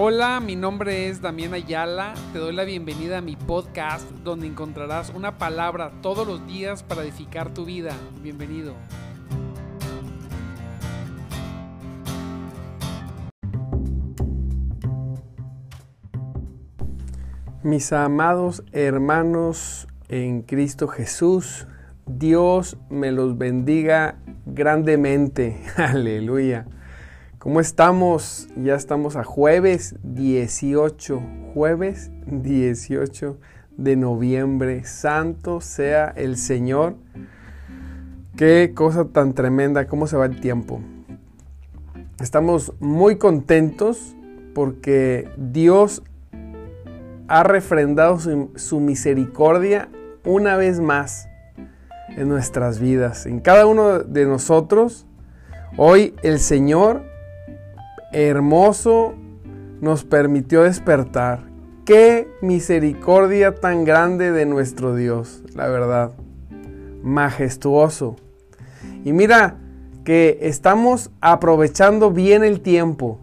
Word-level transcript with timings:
Hola, 0.00 0.38
mi 0.38 0.54
nombre 0.54 1.08
es 1.08 1.20
Damián 1.20 1.54
Ayala. 1.54 2.14
Te 2.32 2.38
doy 2.38 2.54
la 2.54 2.62
bienvenida 2.62 3.18
a 3.18 3.20
mi 3.20 3.34
podcast 3.34 4.08
donde 4.22 4.46
encontrarás 4.46 5.10
una 5.10 5.38
palabra 5.38 5.90
todos 6.02 6.24
los 6.24 6.46
días 6.46 6.84
para 6.84 7.02
edificar 7.02 7.52
tu 7.52 7.64
vida. 7.64 7.96
Bienvenido. 8.22 8.74
Mis 17.64 17.92
amados 17.92 18.62
hermanos 18.70 19.88
en 20.08 20.42
Cristo 20.42 20.86
Jesús, 20.86 21.66
Dios 22.06 22.76
me 22.88 23.10
los 23.10 23.36
bendiga 23.36 24.20
grandemente. 24.46 25.60
Aleluya. 25.76 26.68
¿Cómo 27.38 27.60
estamos? 27.60 28.48
Ya 28.56 28.74
estamos 28.74 29.14
a 29.14 29.22
jueves 29.22 29.94
18, 30.02 31.22
jueves 31.54 32.10
18 32.26 33.38
de 33.76 33.94
noviembre. 33.94 34.82
Santo 34.82 35.60
sea 35.60 36.12
el 36.16 36.36
Señor. 36.36 36.96
Qué 38.36 38.72
cosa 38.74 39.04
tan 39.04 39.34
tremenda, 39.34 39.86
cómo 39.86 40.08
se 40.08 40.16
va 40.16 40.26
el 40.26 40.40
tiempo. 40.40 40.80
Estamos 42.20 42.72
muy 42.80 43.18
contentos 43.18 44.16
porque 44.52 45.30
Dios 45.36 46.02
ha 47.28 47.44
refrendado 47.44 48.18
su, 48.18 48.50
su, 48.56 48.80
misericordia 48.80 49.88
una 50.24 50.56
vez 50.56 50.80
más 50.80 51.28
en 52.16 52.28
nuestras 52.28 52.80
vidas, 52.80 53.26
en 53.26 53.38
cada 53.38 53.64
uno 53.66 54.00
de 54.00 54.26
nosotros. 54.26 55.06
Hoy 55.76 56.16
el 56.24 56.40
Señor 56.40 57.16
hermoso 58.12 59.14
nos 59.80 60.04
permitió 60.04 60.62
despertar. 60.62 61.48
Qué 61.84 62.28
misericordia 62.42 63.54
tan 63.54 63.84
grande 63.84 64.30
de 64.32 64.44
nuestro 64.44 64.94
Dios, 64.94 65.42
la 65.54 65.68
verdad. 65.68 66.12
Majestuoso. 67.02 68.16
Y 69.04 69.12
mira 69.12 69.56
que 70.04 70.38
estamos 70.42 71.10
aprovechando 71.20 72.10
bien 72.10 72.44
el 72.44 72.60
tiempo. 72.60 73.18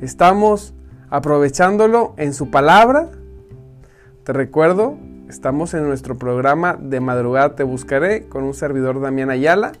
Estamos 0.00 0.74
aprovechándolo 1.10 2.14
en 2.16 2.32
su 2.32 2.50
palabra. 2.50 3.10
Te 4.24 4.32
recuerdo, 4.32 4.96
estamos 5.28 5.74
en 5.74 5.84
nuestro 5.86 6.16
programa 6.16 6.78
de 6.80 7.00
madrugada 7.00 7.56
Te 7.56 7.64
Buscaré 7.64 8.26
con 8.28 8.44
un 8.44 8.54
servidor 8.54 9.00
Damián 9.00 9.30
Ayala. 9.30 9.72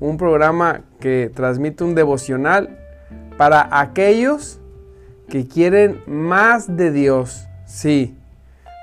Un 0.00 0.16
programa 0.16 0.82
que 1.00 1.30
transmite 1.34 1.84
un 1.84 1.94
devocional 1.94 2.77
para 3.38 3.68
aquellos 3.70 4.60
que 5.28 5.46
quieren 5.46 6.02
más 6.06 6.76
de 6.76 6.90
Dios. 6.90 7.46
Sí, 7.64 8.16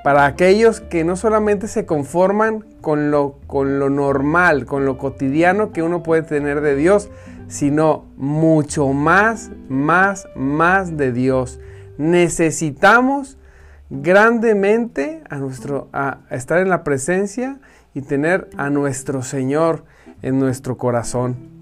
para 0.03 0.25
aquellos 0.25 0.79
que 0.79 1.03
no 1.03 1.17
solamente 1.17 1.67
se 1.67 1.85
conforman 1.85 2.65
con 2.79 3.11
lo, 3.11 3.39
con 3.47 3.79
lo 3.79 3.89
normal, 3.89 4.65
con 4.65 4.85
lo 4.85 4.97
cotidiano 4.97 5.71
que 5.73 5.83
uno 5.83 6.03
puede 6.03 6.23
tener 6.23 6.61
de 6.61 6.75
Dios, 6.75 7.09
sino 7.47 8.05
mucho 8.15 8.87
más, 8.93 9.51
más, 9.67 10.27
más 10.35 10.95
de 10.95 11.11
Dios. 11.11 11.59
Necesitamos 11.97 13.37
grandemente 13.89 15.21
a, 15.29 15.35
nuestro, 15.35 15.89
a 15.91 16.19
estar 16.29 16.59
en 16.59 16.69
la 16.69 16.83
presencia 16.83 17.59
y 17.93 18.01
tener 18.01 18.49
a 18.55 18.69
nuestro 18.69 19.21
Señor 19.21 19.83
en 20.21 20.39
nuestro 20.39 20.77
corazón 20.77 21.54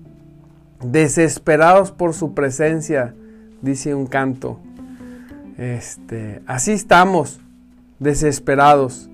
desesperados 0.83 1.91
por 1.91 2.13
su 2.13 2.33
presencia, 2.33 3.13
dice 3.61 3.95
un 3.95 4.07
canto. 4.07 4.59
Este, 5.57 6.41
así 6.45 6.71
estamos, 6.71 7.39
desesperados. 7.99 9.09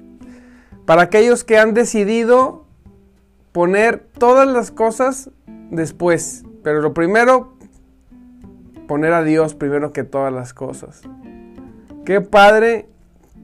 Para 0.85 1.03
aquellos 1.03 1.43
que 1.43 1.57
han 1.57 1.73
decidido 1.73 2.65
poner 3.51 3.99
todas 4.17 4.47
las 4.47 4.71
cosas 4.71 5.29
después, 5.69 6.43
pero 6.63 6.81
lo 6.81 6.93
primero, 6.93 7.53
poner 8.87 9.13
a 9.13 9.23
Dios 9.23 9.53
primero 9.53 9.93
que 9.93 10.03
todas 10.03 10.33
las 10.33 10.53
cosas. 10.53 11.01
Qué 12.05 12.21
padre 12.21 12.87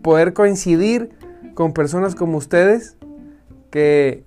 poder 0.02 0.34
coincidir 0.34 1.12
con 1.54 1.74
personas 1.74 2.16
como 2.16 2.38
ustedes 2.38 2.98
que 3.70 4.24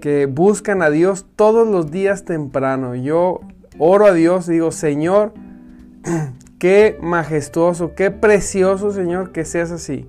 que 0.00 0.26
buscan 0.26 0.82
a 0.82 0.90
Dios 0.90 1.26
todos 1.36 1.66
los 1.66 1.90
días 1.90 2.24
temprano. 2.24 2.94
Yo 2.94 3.40
oro 3.78 4.06
a 4.06 4.12
Dios 4.12 4.48
y 4.48 4.52
digo, 4.52 4.72
Señor, 4.72 5.32
qué 6.58 6.98
majestuoso, 7.00 7.94
qué 7.94 8.10
precioso, 8.10 8.92
Señor, 8.92 9.32
que 9.32 9.44
seas 9.44 9.70
así. 9.70 10.08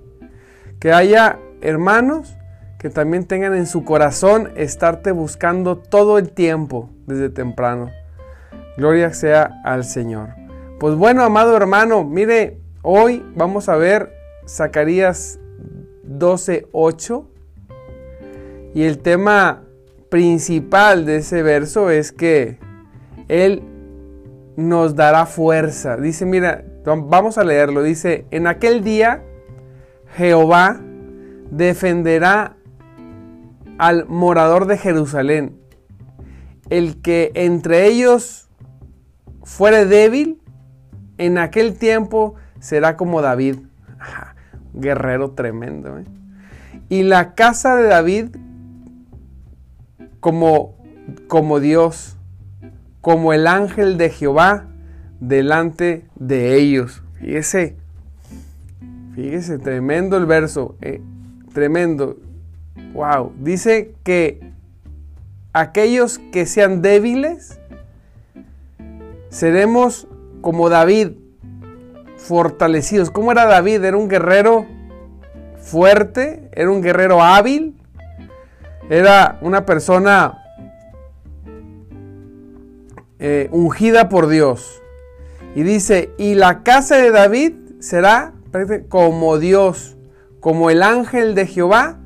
Que 0.78 0.92
haya 0.92 1.38
hermanos 1.60 2.36
que 2.78 2.90
también 2.90 3.24
tengan 3.24 3.54
en 3.54 3.66
su 3.66 3.84
corazón 3.84 4.52
estarte 4.56 5.10
buscando 5.10 5.78
todo 5.78 6.18
el 6.18 6.30
tiempo 6.30 6.90
desde 7.06 7.30
temprano. 7.30 7.90
Gloria 8.76 9.12
sea 9.14 9.60
al 9.64 9.84
Señor. 9.84 10.30
Pues 10.78 10.94
bueno, 10.94 11.22
amado 11.22 11.56
hermano, 11.56 12.04
mire, 12.04 12.60
hoy 12.82 13.24
vamos 13.34 13.70
a 13.70 13.76
ver 13.76 14.12
Zacarías 14.46 15.40
12:8 16.06 17.24
y 18.76 18.82
el 18.82 18.98
tema 18.98 19.62
principal 20.10 21.06
de 21.06 21.16
ese 21.16 21.42
verso 21.42 21.88
es 21.88 22.12
que 22.12 22.58
Él 23.26 23.62
nos 24.58 24.94
dará 24.94 25.24
fuerza. 25.24 25.96
Dice, 25.96 26.26
mira, 26.26 26.62
vamos 26.84 27.38
a 27.38 27.44
leerlo. 27.44 27.82
Dice, 27.82 28.26
en 28.30 28.46
aquel 28.46 28.84
día 28.84 29.22
Jehová 30.14 30.78
defenderá 31.50 32.58
al 33.78 34.04
morador 34.08 34.66
de 34.66 34.76
Jerusalén. 34.76 35.58
El 36.68 37.00
que 37.00 37.32
entre 37.32 37.86
ellos 37.86 38.50
fuere 39.42 39.86
débil, 39.86 40.42
en 41.16 41.38
aquel 41.38 41.78
tiempo 41.78 42.34
será 42.60 42.98
como 42.98 43.22
David. 43.22 43.56
guerrero 44.74 45.30
tremendo. 45.30 45.98
¿eh? 45.98 46.04
Y 46.90 47.04
la 47.04 47.34
casa 47.34 47.74
de 47.74 47.88
David 47.88 48.36
como, 50.26 50.74
como 51.28 51.60
Dios, 51.60 52.16
como 53.00 53.32
el 53.32 53.46
ángel 53.46 53.96
de 53.96 54.10
Jehová 54.10 54.66
delante 55.20 56.04
de 56.16 56.56
ellos. 56.56 57.04
Fíjese, 57.20 57.76
fíjese, 59.14 59.60
tremendo 59.60 60.16
el 60.16 60.26
verso, 60.26 60.74
eh, 60.80 61.00
tremendo. 61.54 62.16
Wow, 62.92 63.34
dice 63.38 63.94
que 64.02 64.40
aquellos 65.52 66.18
que 66.32 66.44
sean 66.44 66.82
débiles, 66.82 67.60
seremos 69.28 70.08
como 70.40 70.68
David, 70.68 71.10
fortalecidos. 72.16 73.12
¿Cómo 73.12 73.30
era 73.30 73.44
David? 73.44 73.84
Era 73.84 73.96
un 73.96 74.08
guerrero 74.08 74.66
fuerte, 75.60 76.50
era 76.52 76.68
un 76.68 76.82
guerrero 76.82 77.22
hábil, 77.22 77.76
era 78.88 79.38
una 79.40 79.66
persona 79.66 80.42
eh, 83.18 83.48
ungida 83.50 84.08
por 84.08 84.28
Dios. 84.28 84.82
Y 85.54 85.62
dice, 85.62 86.10
y 86.18 86.34
la 86.34 86.62
casa 86.62 86.96
de 86.96 87.10
David 87.10 87.54
será 87.80 88.32
como 88.88 89.38
Dios, 89.38 89.96
como 90.40 90.70
el 90.70 90.82
ángel 90.82 91.34
de 91.34 91.46
Jehová 91.46 91.98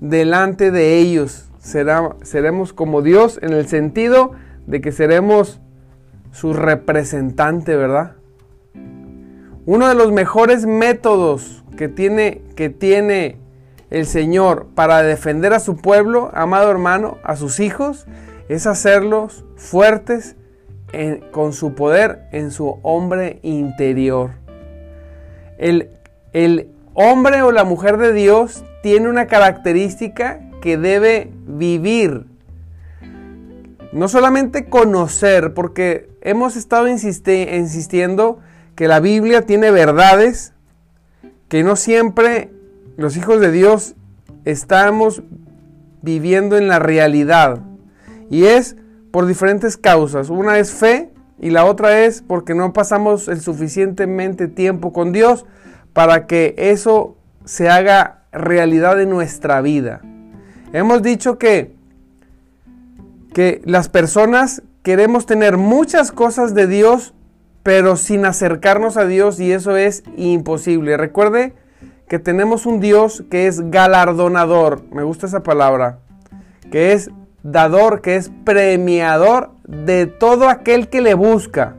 delante 0.00 0.70
de 0.70 0.98
ellos. 0.98 1.50
Será, 1.58 2.16
seremos 2.22 2.72
como 2.72 3.02
Dios 3.02 3.38
en 3.42 3.52
el 3.52 3.66
sentido 3.66 4.32
de 4.66 4.80
que 4.80 4.92
seremos 4.92 5.60
su 6.32 6.52
representante, 6.52 7.76
¿verdad? 7.76 8.16
Uno 9.64 9.88
de 9.88 9.94
los 9.94 10.12
mejores 10.12 10.64
métodos 10.64 11.64
que 11.76 11.88
tiene, 11.88 12.42
que 12.54 12.68
tiene 12.68 13.38
el 13.90 14.06
Señor 14.06 14.66
para 14.74 15.02
defender 15.02 15.52
a 15.52 15.60
su 15.60 15.76
pueblo, 15.76 16.30
amado 16.34 16.70
hermano, 16.70 17.18
a 17.22 17.36
sus 17.36 17.60
hijos, 17.60 18.06
es 18.48 18.66
hacerlos 18.66 19.44
fuertes 19.56 20.36
con 21.30 21.52
su 21.52 21.74
poder 21.74 22.22
en 22.32 22.50
su 22.50 22.78
hombre 22.82 23.38
interior. 23.42 24.30
El, 25.58 25.90
el 26.32 26.70
hombre 26.94 27.42
o 27.42 27.52
la 27.52 27.64
mujer 27.64 27.98
de 27.98 28.12
Dios 28.12 28.64
tiene 28.82 29.08
una 29.08 29.26
característica 29.26 30.40
que 30.62 30.78
debe 30.78 31.30
vivir. 31.46 32.26
No 33.92 34.08
solamente 34.08 34.66
conocer, 34.66 35.54
porque 35.54 36.08
hemos 36.22 36.56
estado 36.56 36.88
insistiendo 36.88 38.38
que 38.74 38.88
la 38.88 39.00
Biblia 39.00 39.42
tiene 39.42 39.70
verdades 39.70 40.52
que 41.48 41.62
no 41.62 41.76
siempre 41.76 42.50
los 42.96 43.16
hijos 43.16 43.40
de 43.40 43.50
Dios 43.50 43.94
estamos 44.44 45.22
viviendo 46.02 46.56
en 46.56 46.68
la 46.68 46.78
realidad. 46.78 47.60
Y 48.30 48.44
es 48.44 48.76
por 49.10 49.26
diferentes 49.26 49.76
causas. 49.76 50.30
Una 50.30 50.58
es 50.58 50.72
fe, 50.72 51.10
y 51.38 51.50
la 51.50 51.66
otra 51.66 52.04
es 52.04 52.22
porque 52.22 52.54
no 52.54 52.72
pasamos 52.72 53.28
el 53.28 53.40
suficientemente 53.40 54.48
tiempo 54.48 54.92
con 54.92 55.12
Dios 55.12 55.44
para 55.92 56.26
que 56.26 56.54
eso 56.56 57.16
se 57.44 57.68
haga 57.68 58.22
realidad 58.32 59.00
en 59.00 59.10
nuestra 59.10 59.60
vida. 59.60 60.00
Hemos 60.72 61.02
dicho 61.02 61.38
que, 61.38 61.74
que 63.34 63.60
las 63.64 63.88
personas 63.88 64.62
queremos 64.82 65.26
tener 65.26 65.56
muchas 65.56 66.10
cosas 66.10 66.54
de 66.54 66.66
Dios, 66.66 67.14
pero 67.62 67.96
sin 67.96 68.24
acercarnos 68.24 68.96
a 68.96 69.06
Dios 69.06 69.38
y 69.40 69.52
eso 69.52 69.76
es 69.76 70.04
imposible. 70.16 70.96
Recuerde 70.96 71.54
que 72.08 72.18
tenemos 72.18 72.66
un 72.66 72.80
Dios 72.80 73.24
que 73.30 73.46
es 73.46 73.70
galardonador, 73.70 74.82
me 74.92 75.02
gusta 75.02 75.26
esa 75.26 75.42
palabra, 75.42 75.98
que 76.70 76.92
es 76.92 77.10
dador, 77.42 78.00
que 78.00 78.16
es 78.16 78.30
premiador 78.44 79.50
de 79.66 80.06
todo 80.06 80.48
aquel 80.48 80.88
que 80.88 81.00
le 81.00 81.14
busca. 81.14 81.74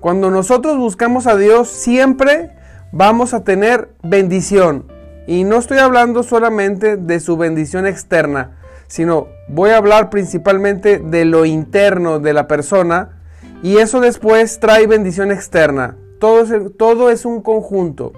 Cuando 0.00 0.30
nosotros 0.30 0.78
buscamos 0.78 1.26
a 1.26 1.36
Dios, 1.36 1.68
siempre 1.68 2.50
vamos 2.92 3.34
a 3.34 3.44
tener 3.44 3.90
bendición. 4.02 4.86
Y 5.26 5.44
no 5.44 5.56
estoy 5.56 5.78
hablando 5.78 6.22
solamente 6.22 6.96
de 6.96 7.20
su 7.20 7.36
bendición 7.36 7.86
externa, 7.86 8.58
sino 8.88 9.28
voy 9.48 9.70
a 9.70 9.76
hablar 9.76 10.10
principalmente 10.10 10.98
de 10.98 11.24
lo 11.24 11.44
interno 11.44 12.18
de 12.18 12.32
la 12.32 12.48
persona 12.48 13.22
y 13.62 13.76
eso 13.76 14.00
después 14.00 14.58
trae 14.58 14.86
bendición 14.86 15.30
externa. 15.30 15.96
Todo 16.18 17.10
es, 17.10 17.24
un 17.24 17.42
conjunto. 17.42 18.12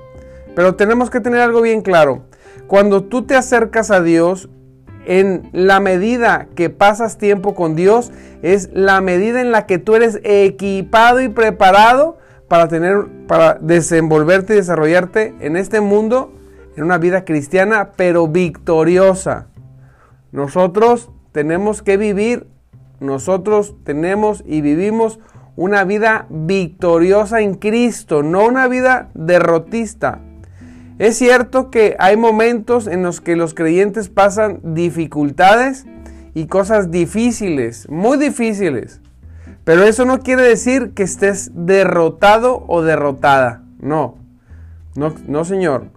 Pero 0.54 0.74
tenemos 0.74 1.10
que 1.10 1.20
tener 1.20 1.40
algo 1.40 1.60
bien 1.60 1.82
claro. 1.82 2.24
Cuando 2.66 3.04
tú 3.04 3.22
te 3.22 3.34
acercas 3.34 3.90
a 3.90 4.00
Dios, 4.00 4.48
en 5.06 5.48
la 5.52 5.80
medida 5.80 6.48
que 6.54 6.70
pasas 6.70 7.18
tiempo 7.18 7.54
con 7.54 7.76
Dios, 7.76 8.12
es 8.42 8.70
la 8.72 9.00
medida 9.00 9.40
en 9.40 9.52
la 9.52 9.66
que 9.66 9.78
tú 9.78 9.94
eres 9.94 10.20
equipado 10.24 11.20
y 11.20 11.28
preparado 11.28 12.18
para 12.48 12.68
tener, 12.68 13.06
para 13.26 13.54
desenvolverte 13.54 14.54
y 14.54 14.56
desarrollarte 14.56 15.34
en 15.40 15.56
este 15.56 15.80
mundo, 15.80 16.32
en 16.76 16.84
una 16.84 16.98
vida 16.98 17.24
cristiana, 17.24 17.92
pero 17.96 18.28
victoriosa. 18.28 19.48
Nosotros 20.32 21.10
tenemos 21.32 21.82
que 21.82 21.96
vivir, 21.96 22.46
nosotros 23.00 23.74
tenemos 23.84 24.42
y 24.46 24.60
vivimos 24.60 25.20
una 25.56 25.84
vida 25.84 26.26
victoriosa 26.30 27.40
en 27.40 27.54
Cristo, 27.54 28.22
no 28.22 28.46
una 28.46 28.68
vida 28.68 29.10
derrotista. 29.14 30.20
Es 30.99 31.19
cierto 31.19 31.70
que 31.70 31.96
hay 31.99 32.17
momentos 32.17 32.87
en 32.87 33.02
los 33.02 33.20
que 33.20 33.35
los 33.35 33.52
creyentes 33.52 34.08
pasan 34.08 34.61
dificultades 34.62 35.87
y 36.35 36.46
cosas 36.46 36.93
difíciles, 36.93 37.88
muy 37.88 38.17
difíciles. 38.17 39.00
Pero 39.64 39.82
eso 39.82 40.05
no 40.05 40.20
quiere 40.20 40.43
decir 40.43 40.93
que 40.94 41.02
estés 41.02 41.50
derrotado 41.52 42.64
o 42.69 42.82
derrotada. 42.82 43.62
No, 43.81 44.19
no, 44.94 45.14
no 45.26 45.44
señor. 45.44 45.88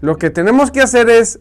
Lo 0.00 0.18
que 0.18 0.28
tenemos 0.28 0.70
que 0.70 0.82
hacer 0.82 1.08
es 1.08 1.40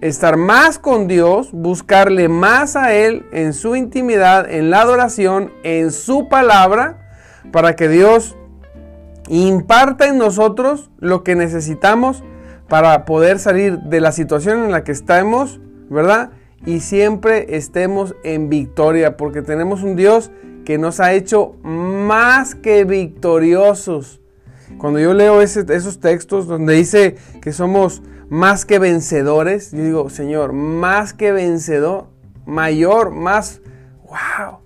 estar 0.00 0.38
más 0.38 0.78
con 0.78 1.08
Dios, 1.08 1.50
buscarle 1.52 2.28
más 2.28 2.74
a 2.74 2.94
Él 2.94 3.26
en 3.32 3.52
su 3.52 3.76
intimidad, 3.76 4.50
en 4.50 4.70
la 4.70 4.80
adoración, 4.80 5.52
en 5.62 5.92
su 5.92 6.28
palabra, 6.30 7.10
para 7.52 7.76
que 7.76 7.88
Dios 7.88 8.37
imparta 9.28 10.06
en 10.06 10.18
nosotros 10.18 10.90
lo 10.98 11.22
que 11.22 11.34
necesitamos 11.36 12.24
para 12.68 13.04
poder 13.04 13.38
salir 13.38 13.78
de 13.78 14.00
la 14.00 14.12
situación 14.12 14.64
en 14.64 14.72
la 14.72 14.84
que 14.84 14.92
estamos, 14.92 15.60
¿verdad? 15.88 16.30
Y 16.66 16.80
siempre 16.80 17.56
estemos 17.56 18.14
en 18.24 18.48
victoria, 18.48 19.16
porque 19.16 19.42
tenemos 19.42 19.82
un 19.82 19.96
Dios 19.96 20.30
que 20.64 20.76
nos 20.76 21.00
ha 21.00 21.12
hecho 21.14 21.54
más 21.62 22.54
que 22.54 22.84
victoriosos. 22.84 24.20
Cuando 24.76 25.00
yo 25.00 25.14
leo 25.14 25.40
esos 25.40 25.98
textos 26.00 26.46
donde 26.46 26.74
dice 26.74 27.16
que 27.40 27.52
somos 27.52 28.02
más 28.28 28.66
que 28.66 28.78
vencedores, 28.78 29.72
yo 29.72 29.82
digo, 29.82 30.10
Señor, 30.10 30.52
más 30.52 31.14
que 31.14 31.32
vencedor, 31.32 32.08
mayor, 32.44 33.10
más, 33.10 33.62
wow. 34.04 34.58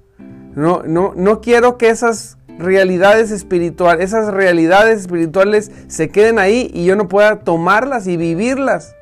No, 0.54 0.82
no, 0.84 1.12
no 1.16 1.40
quiero 1.40 1.78
que 1.78 1.88
esas 1.88 2.36
realidades 2.58 3.30
espirituales, 3.30 4.04
esas 4.04 4.32
realidades 4.32 5.00
espirituales 5.00 5.70
se 5.88 6.10
queden 6.10 6.38
ahí 6.38 6.70
y 6.72 6.84
yo 6.84 6.96
no 6.96 7.08
pueda 7.08 7.40
tomarlas 7.40 8.06
y 8.06 8.16
vivirlas. 8.16 8.94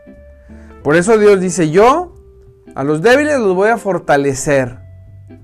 Por 0.83 0.97
eso 0.97 1.19
Dios 1.19 1.41
dice, 1.41 1.71
yo 1.71 2.15
a 2.75 2.85
los 2.85 3.03
débiles 3.03 3.39
los 3.39 3.55
voy 3.55 3.69
a 3.69 3.77
fortalecer. 3.77 4.79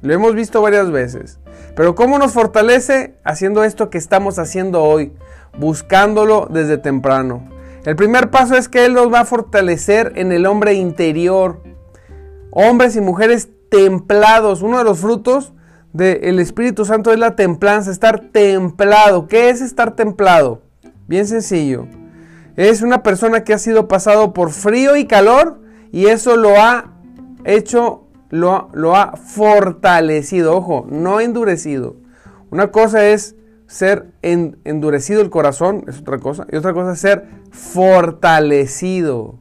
Lo 0.02 0.14
hemos 0.14 0.34
visto 0.34 0.62
varias 0.62 0.90
veces. 0.90 1.40
Pero 1.74 1.94
¿cómo 1.94 2.18
nos 2.18 2.32
fortalece? 2.32 3.18
Haciendo 3.24 3.64
esto 3.64 3.90
que 3.90 3.98
estamos 3.98 4.38
haciendo 4.38 4.82
hoy, 4.82 5.12
buscándolo 5.58 6.48
desde 6.50 6.78
temprano. 6.78 7.48
El 7.84 7.96
primer 7.96 8.30
paso 8.30 8.56
es 8.56 8.68
que 8.68 8.84
Él 8.86 8.94
nos 8.94 9.12
va 9.12 9.20
a 9.20 9.24
fortalecer 9.24 10.12
en 10.16 10.32
el 10.32 10.46
hombre 10.46 10.74
interior. 10.74 11.62
Hombres 12.50 12.96
y 12.96 13.00
mujeres 13.00 13.48
templados. 13.70 14.62
Uno 14.62 14.78
de 14.78 14.84
los 14.84 14.98
frutos 14.98 15.52
del 15.96 16.38
Espíritu 16.40 16.84
Santo 16.84 17.10
es 17.10 17.18
la 17.18 17.36
templanza, 17.36 17.90
estar 17.90 18.20
templado. 18.20 19.28
¿Qué 19.28 19.48
es 19.48 19.62
estar 19.62 19.96
templado? 19.96 20.60
Bien 21.08 21.26
sencillo. 21.26 21.86
Es 22.56 22.82
una 22.82 23.02
persona 23.02 23.44
que 23.44 23.54
ha 23.54 23.58
sido 23.58 23.88
pasado 23.88 24.34
por 24.34 24.50
frío 24.50 24.96
y 24.96 25.06
calor 25.06 25.60
y 25.92 26.06
eso 26.06 26.36
lo 26.36 26.56
ha 26.60 26.92
hecho, 27.44 28.06
lo, 28.28 28.94
ha 28.94 29.16
fortalecido. 29.16 30.54
Ojo, 30.56 30.86
no 30.90 31.20
endurecido. 31.20 31.96
Una 32.50 32.70
cosa 32.70 33.06
es 33.06 33.34
ser 33.66 34.12
endurecido 34.20 35.22
el 35.22 35.30
corazón, 35.30 35.84
es 35.88 36.00
otra 36.00 36.18
cosa. 36.18 36.46
Y 36.52 36.56
otra 36.56 36.74
cosa 36.74 36.92
es 36.92 37.00
ser 37.00 37.26
fortalecido. 37.50 39.38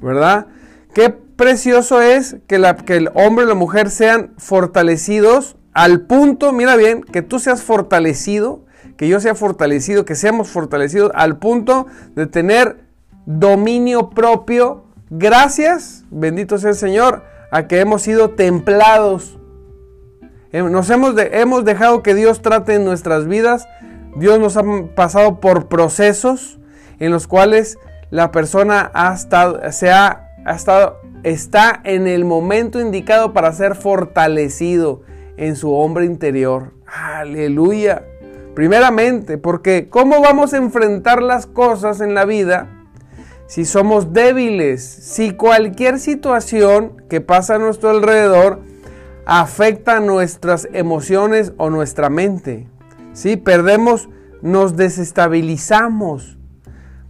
¿Verdad? 0.00 0.46
Qué 0.94 1.10
precioso 1.10 2.00
es 2.00 2.38
que 2.46 2.56
el 2.56 3.10
hombre 3.12 3.44
y 3.44 3.48
la 3.48 3.54
mujer 3.54 3.90
sean 3.90 4.32
fortalecidos 4.38 5.56
al 5.80 6.02
punto, 6.02 6.52
mira 6.52 6.76
bien, 6.76 7.02
que 7.02 7.22
tú 7.22 7.38
seas 7.38 7.62
fortalecido, 7.62 8.66
que 8.98 9.08
yo 9.08 9.18
sea 9.18 9.34
fortalecido, 9.34 10.04
que 10.04 10.14
seamos 10.14 10.50
fortalecidos 10.50 11.10
al 11.14 11.38
punto 11.38 11.86
de 12.14 12.26
tener 12.26 12.84
dominio 13.24 14.10
propio. 14.10 14.84
Gracias, 15.08 16.04
bendito 16.10 16.58
sea 16.58 16.68
el 16.68 16.76
Señor, 16.76 17.24
a 17.50 17.66
que 17.66 17.80
hemos 17.80 18.02
sido 18.02 18.28
templados. 18.32 19.38
Nos 20.52 20.90
hemos, 20.90 21.64
dejado 21.64 22.02
que 22.02 22.14
Dios 22.14 22.42
trate 22.42 22.74
en 22.74 22.84
nuestras 22.84 23.26
vidas. 23.26 23.66
Dios 24.16 24.38
nos 24.38 24.58
ha 24.58 24.64
pasado 24.94 25.40
por 25.40 25.68
procesos 25.68 26.58
en 26.98 27.10
los 27.10 27.26
cuales 27.26 27.78
la 28.10 28.32
persona 28.32 28.90
ha 28.92 29.14
estado, 29.14 29.58
se 29.72 29.90
ha 29.90 30.28
estado, 30.46 31.00
está 31.22 31.80
en 31.84 32.06
el 32.06 32.26
momento 32.26 32.82
indicado 32.82 33.32
para 33.32 33.50
ser 33.54 33.76
fortalecido 33.76 35.08
en 35.40 35.56
su 35.56 35.72
hombre 35.72 36.04
interior. 36.04 36.74
Aleluya. 36.86 38.04
Primeramente, 38.54 39.38
porque 39.38 39.88
¿cómo 39.88 40.20
vamos 40.20 40.52
a 40.52 40.58
enfrentar 40.58 41.22
las 41.22 41.46
cosas 41.46 42.00
en 42.00 42.14
la 42.14 42.26
vida 42.26 42.68
si 43.46 43.64
somos 43.64 44.12
débiles? 44.12 44.84
Si 44.84 45.32
cualquier 45.32 45.98
situación 45.98 47.02
que 47.08 47.20
pasa 47.20 47.54
a 47.54 47.58
nuestro 47.58 47.90
alrededor 47.90 48.60
afecta 49.24 49.98
nuestras 50.00 50.68
emociones 50.72 51.52
o 51.56 51.70
nuestra 51.70 52.10
mente. 52.10 52.68
Si 53.14 53.36
perdemos, 53.36 54.10
nos 54.42 54.76
desestabilizamos. 54.76 56.38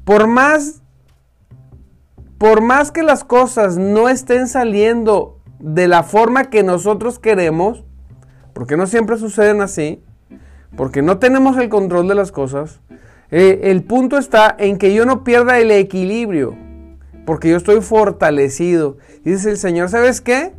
Por 0.05 0.27
más 0.29 0.83
por 2.39 2.63
más 2.63 2.91
que 2.91 3.03
las 3.03 3.23
cosas 3.23 3.77
no 3.77 4.09
estén 4.09 4.49
saliendo 4.49 5.41
de 5.59 5.89
la 5.89 6.03
forma 6.03 6.45
que 6.45 6.63
nosotros 6.63 7.19
queremos, 7.19 7.85
porque 8.61 8.77
no 8.77 8.87
siempre 8.87 9.17
suceden 9.17 9.63
así, 9.63 10.03
porque 10.77 11.01
no 11.01 11.17
tenemos 11.17 11.57
el 11.57 11.71
control 11.71 12.09
de 12.09 12.15
las 12.15 12.31
cosas. 12.31 12.81
Eh, 13.31 13.61
el 13.71 13.85
punto 13.85 14.19
está 14.19 14.55
en 14.59 14.77
que 14.77 14.93
yo 14.93 15.07
no 15.07 15.25
pierda 15.25 15.59
el 15.59 15.71
equilibrio, 15.71 16.59
porque 17.25 17.49
yo 17.49 17.57
estoy 17.57 17.81
fortalecido. 17.81 18.99
Dice 19.25 19.49
el 19.49 19.57
Señor, 19.57 19.89
¿sabes 19.89 20.21
qué? 20.21 20.53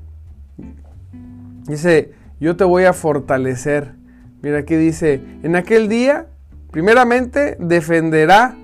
Dice, 1.67 2.13
yo 2.39 2.58
te 2.58 2.63
voy 2.63 2.86
a 2.86 2.93
fortalecer. 2.93 3.93
Mira 4.41 4.58
aquí 4.58 4.74
dice, 4.74 5.22
en 5.43 5.55
aquel 5.55 5.88
día, 5.88 6.25
primeramente, 6.72 7.55
defenderá 7.60 8.55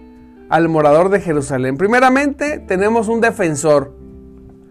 al 0.49 0.67
morador 0.67 1.09
de 1.09 1.21
Jerusalén. 1.21 1.77
Primeramente, 1.77 2.57
tenemos 2.57 3.07
un 3.07 3.21
defensor, 3.21 3.93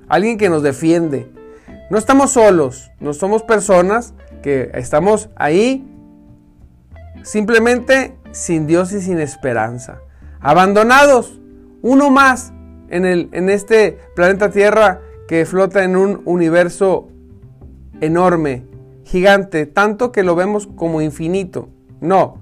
alguien 0.09 0.39
que 0.39 0.51
nos 0.51 0.65
defiende. 0.65 1.31
No 1.89 1.99
estamos 1.99 2.33
solos, 2.33 2.91
no 2.99 3.13
somos 3.13 3.45
personas 3.45 4.13
que 4.43 4.71
estamos 4.75 5.29
ahí 5.37 5.87
simplemente 7.23 8.17
sin 8.33 8.67
Dios 8.67 8.93
y 8.93 9.01
sin 9.01 9.19
esperanza. 9.19 9.99
Abandonados, 10.41 11.41
uno 11.83 12.11
más 12.11 12.53
en, 12.89 13.05
el, 13.05 13.29
en 13.33 13.51
este 13.51 13.99
planeta 14.15 14.51
Tierra 14.51 15.01
que 15.27 15.45
flota 15.45 15.83
en 15.85 15.97
un 15.97 16.23
universo 16.25 17.09
enorme, 18.01 18.65
gigante, 19.05 19.67
tanto 19.67 20.13
que 20.13 20.23
lo 20.23 20.35
vemos 20.35 20.67
como 20.67 21.01
infinito. 21.01 21.69
No, 22.01 22.41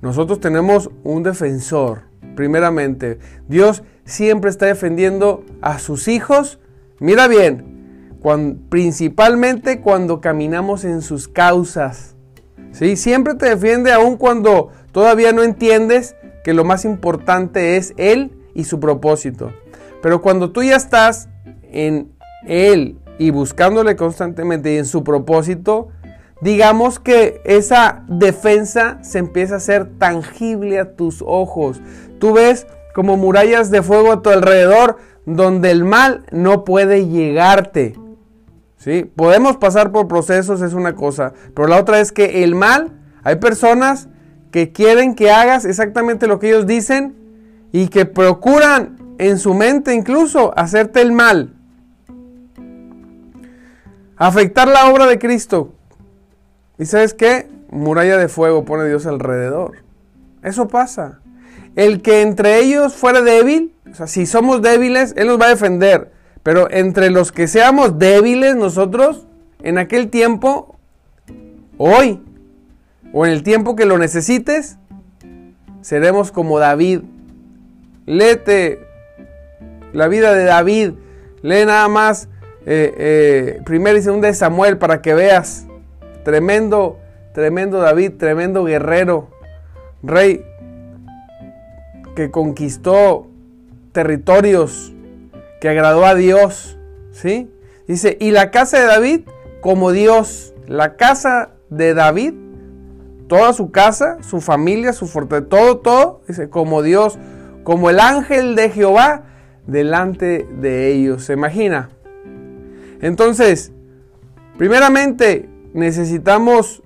nosotros 0.00 0.40
tenemos 0.40 0.90
un 1.04 1.22
defensor, 1.22 2.02
primeramente. 2.34 3.18
Dios 3.48 3.82
siempre 4.04 4.50
está 4.50 4.66
defendiendo 4.66 5.44
a 5.60 5.78
sus 5.78 6.08
hijos. 6.08 6.58
Mira 6.98 7.28
bien, 7.28 7.67
principalmente 8.68 9.80
cuando 9.80 10.20
caminamos 10.20 10.84
en 10.84 11.02
sus 11.02 11.28
causas. 11.28 12.16
¿sí? 12.72 12.96
Siempre 12.96 13.34
te 13.34 13.48
defiende 13.48 13.92
aun 13.92 14.16
cuando 14.16 14.70
todavía 14.92 15.32
no 15.32 15.42
entiendes 15.42 16.16
que 16.44 16.54
lo 16.54 16.64
más 16.64 16.84
importante 16.84 17.76
es 17.76 17.94
Él 17.96 18.32
y 18.54 18.64
su 18.64 18.80
propósito. 18.80 19.52
Pero 20.02 20.22
cuando 20.22 20.50
tú 20.50 20.62
ya 20.62 20.76
estás 20.76 21.28
en 21.70 22.12
Él 22.46 22.98
y 23.18 23.30
buscándole 23.30 23.96
constantemente 23.96 24.74
y 24.74 24.78
en 24.78 24.86
su 24.86 25.04
propósito, 25.04 25.88
digamos 26.40 26.98
que 26.98 27.40
esa 27.44 28.04
defensa 28.08 28.98
se 29.02 29.18
empieza 29.18 29.56
a 29.56 29.60
ser 29.60 29.98
tangible 29.98 30.78
a 30.78 30.94
tus 30.94 31.22
ojos. 31.26 31.80
Tú 32.18 32.32
ves 32.32 32.66
como 32.94 33.16
murallas 33.16 33.70
de 33.70 33.82
fuego 33.82 34.12
a 34.12 34.22
tu 34.22 34.30
alrededor 34.30 34.96
donde 35.26 35.70
el 35.70 35.84
mal 35.84 36.24
no 36.32 36.64
puede 36.64 37.06
llegarte. 37.06 37.94
¿Sí? 38.78 39.04
Podemos 39.04 39.56
pasar 39.56 39.92
por 39.92 40.08
procesos, 40.08 40.62
es 40.62 40.72
una 40.72 40.94
cosa, 40.94 41.32
pero 41.54 41.68
la 41.68 41.80
otra 41.80 42.00
es 42.00 42.12
que 42.12 42.44
el 42.44 42.54
mal, 42.54 42.92
hay 43.24 43.36
personas 43.36 44.08
que 44.50 44.72
quieren 44.72 45.14
que 45.14 45.30
hagas 45.30 45.64
exactamente 45.64 46.26
lo 46.26 46.38
que 46.38 46.48
ellos 46.48 46.66
dicen 46.66 47.14
y 47.72 47.88
que 47.88 48.06
procuran 48.06 48.96
en 49.18 49.38
su 49.38 49.52
mente 49.52 49.94
incluso 49.94 50.56
hacerte 50.56 51.00
el 51.00 51.12
mal. 51.12 51.54
Afectar 54.16 54.68
la 54.68 54.90
obra 54.90 55.06
de 55.06 55.18
Cristo. 55.18 55.74
¿Y 56.78 56.86
sabes 56.86 57.14
qué? 57.14 57.48
Muralla 57.70 58.16
de 58.16 58.28
fuego 58.28 58.64
pone 58.64 58.86
Dios 58.86 59.06
alrededor. 59.06 59.78
Eso 60.42 60.68
pasa. 60.68 61.20
El 61.76 62.00
que 62.00 62.22
entre 62.22 62.60
ellos 62.60 62.94
fuera 62.94 63.22
débil, 63.22 63.74
o 63.90 63.94
sea, 63.94 64.06
si 64.06 64.26
somos 64.26 64.62
débiles, 64.62 65.14
Él 65.16 65.26
nos 65.26 65.40
va 65.40 65.46
a 65.46 65.50
defender. 65.50 66.12
Pero 66.48 66.70
entre 66.70 67.10
los 67.10 67.30
que 67.30 67.46
seamos 67.46 67.98
débiles 67.98 68.56
nosotros, 68.56 69.26
en 69.62 69.76
aquel 69.76 70.08
tiempo, 70.08 70.76
hoy, 71.76 72.22
o 73.12 73.26
en 73.26 73.32
el 73.32 73.42
tiempo 73.42 73.76
que 73.76 73.84
lo 73.84 73.98
necesites, 73.98 74.78
seremos 75.82 76.32
como 76.32 76.58
David. 76.58 77.02
Léete 78.06 78.80
la 79.92 80.08
vida 80.08 80.32
de 80.32 80.44
David. 80.44 80.92
Lee 81.42 81.66
nada 81.66 81.86
más 81.88 82.30
eh, 82.64 82.94
eh, 82.96 83.60
primero 83.66 83.98
y 83.98 84.02
segunda 84.02 84.28
de 84.28 84.32
Samuel 84.32 84.78
para 84.78 85.02
que 85.02 85.12
veas. 85.12 85.66
Tremendo, 86.24 86.98
tremendo 87.34 87.78
David, 87.78 88.12
tremendo 88.16 88.64
guerrero. 88.64 89.28
Rey 90.02 90.42
que 92.16 92.30
conquistó 92.30 93.26
territorios, 93.92 94.94
que 95.60 95.68
agradó 95.68 96.04
a 96.04 96.14
Dios. 96.14 96.78
¿Sí? 97.12 97.50
Dice, 97.86 98.16
y 98.20 98.30
la 98.30 98.50
casa 98.50 98.78
de 98.78 98.86
David 98.86 99.20
como 99.60 99.92
Dios. 99.92 100.54
La 100.66 100.96
casa 100.96 101.52
de 101.70 101.94
David, 101.94 102.34
toda 103.26 103.52
su 103.52 103.70
casa, 103.70 104.18
su 104.22 104.40
familia, 104.40 104.92
su 104.92 105.06
fortaleza, 105.06 105.48
todo, 105.48 105.78
todo, 105.78 106.20
dice, 106.28 106.50
como 106.50 106.82
Dios, 106.82 107.18
como 107.64 107.90
el 107.90 108.00
ángel 108.00 108.54
de 108.54 108.70
Jehová 108.70 109.24
delante 109.66 110.46
de 110.60 110.92
ellos. 110.92 111.24
¿Se 111.24 111.32
imagina? 111.32 111.90
Entonces, 113.00 113.72
primeramente 114.56 115.48
necesitamos 115.72 116.82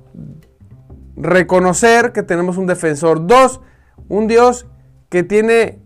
reconocer 1.17 2.13
que 2.13 2.23
tenemos 2.23 2.57
un 2.57 2.67
defensor. 2.67 3.27
Dos, 3.27 3.61
un 4.09 4.27
Dios 4.27 4.67
que 5.09 5.23
tiene 5.23 5.81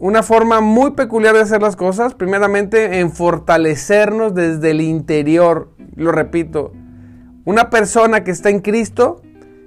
una 0.00 0.22
forma 0.22 0.60
muy 0.60 0.92
peculiar 0.92 1.34
de 1.34 1.42
hacer 1.42 1.62
las 1.62 1.76
cosas. 1.76 2.14
Primeramente 2.14 2.98
en 2.98 3.12
fortalecernos 3.12 4.34
desde 4.34 4.72
el 4.72 4.80
interior. 4.80 5.70
Lo 5.94 6.10
repito, 6.10 6.72
una 7.44 7.70
persona 7.70 8.24
que 8.24 8.30
está 8.30 8.48
en 8.48 8.60
Cristo 8.60 9.22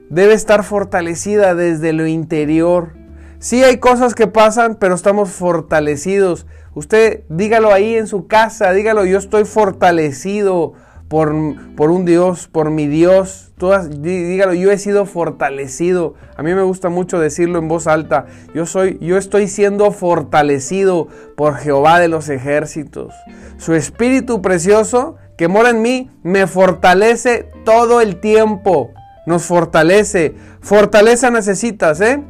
debe 0.09 0.33
estar 0.33 0.63
fortalecida 0.63 1.55
desde 1.55 1.93
lo 1.93 2.07
interior. 2.07 2.95
Sí 3.39 3.63
hay 3.63 3.77
cosas 3.77 4.15
que 4.15 4.27
pasan, 4.27 4.75
pero 4.79 4.95
estamos 4.95 5.31
fortalecidos. 5.31 6.47
Usted 6.73 7.23
dígalo 7.29 7.71
ahí 7.71 7.95
en 7.95 8.07
su 8.07 8.27
casa, 8.27 8.71
dígalo, 8.71 9.05
yo 9.05 9.19
estoy 9.19 9.45
fortalecido 9.45 10.73
por, 11.13 11.31
por 11.75 11.91
un 11.91 12.05
Dios, 12.05 12.47
por 12.47 12.71
mi 12.71 12.87
Dios. 12.87 13.51
Todas, 13.59 14.01
dígalo, 14.01 14.55
yo 14.55 14.71
he 14.71 14.79
sido 14.79 15.05
fortalecido. 15.05 16.15
A 16.35 16.41
mí 16.41 16.55
me 16.55 16.63
gusta 16.63 16.89
mucho 16.89 17.19
decirlo 17.19 17.59
en 17.59 17.67
voz 17.67 17.85
alta. 17.85 18.25
Yo, 18.55 18.65
soy, 18.65 18.97
yo 18.99 19.19
estoy 19.19 19.47
siendo 19.47 19.91
fortalecido 19.91 21.07
por 21.37 21.57
Jehová 21.57 21.99
de 21.99 22.07
los 22.07 22.29
ejércitos. 22.29 23.13
Su 23.57 23.75
espíritu 23.75 24.41
precioso 24.41 25.17
que 25.37 25.47
mora 25.47 25.69
en 25.69 25.83
mí 25.83 26.09
me 26.23 26.47
fortalece 26.47 27.47
todo 27.63 28.01
el 28.01 28.19
tiempo. 28.19 28.89
Nos 29.27 29.43
fortalece. 29.43 30.33
Fortaleza 30.61 31.29
necesitas, 31.29 32.01
¿eh? 32.01 32.23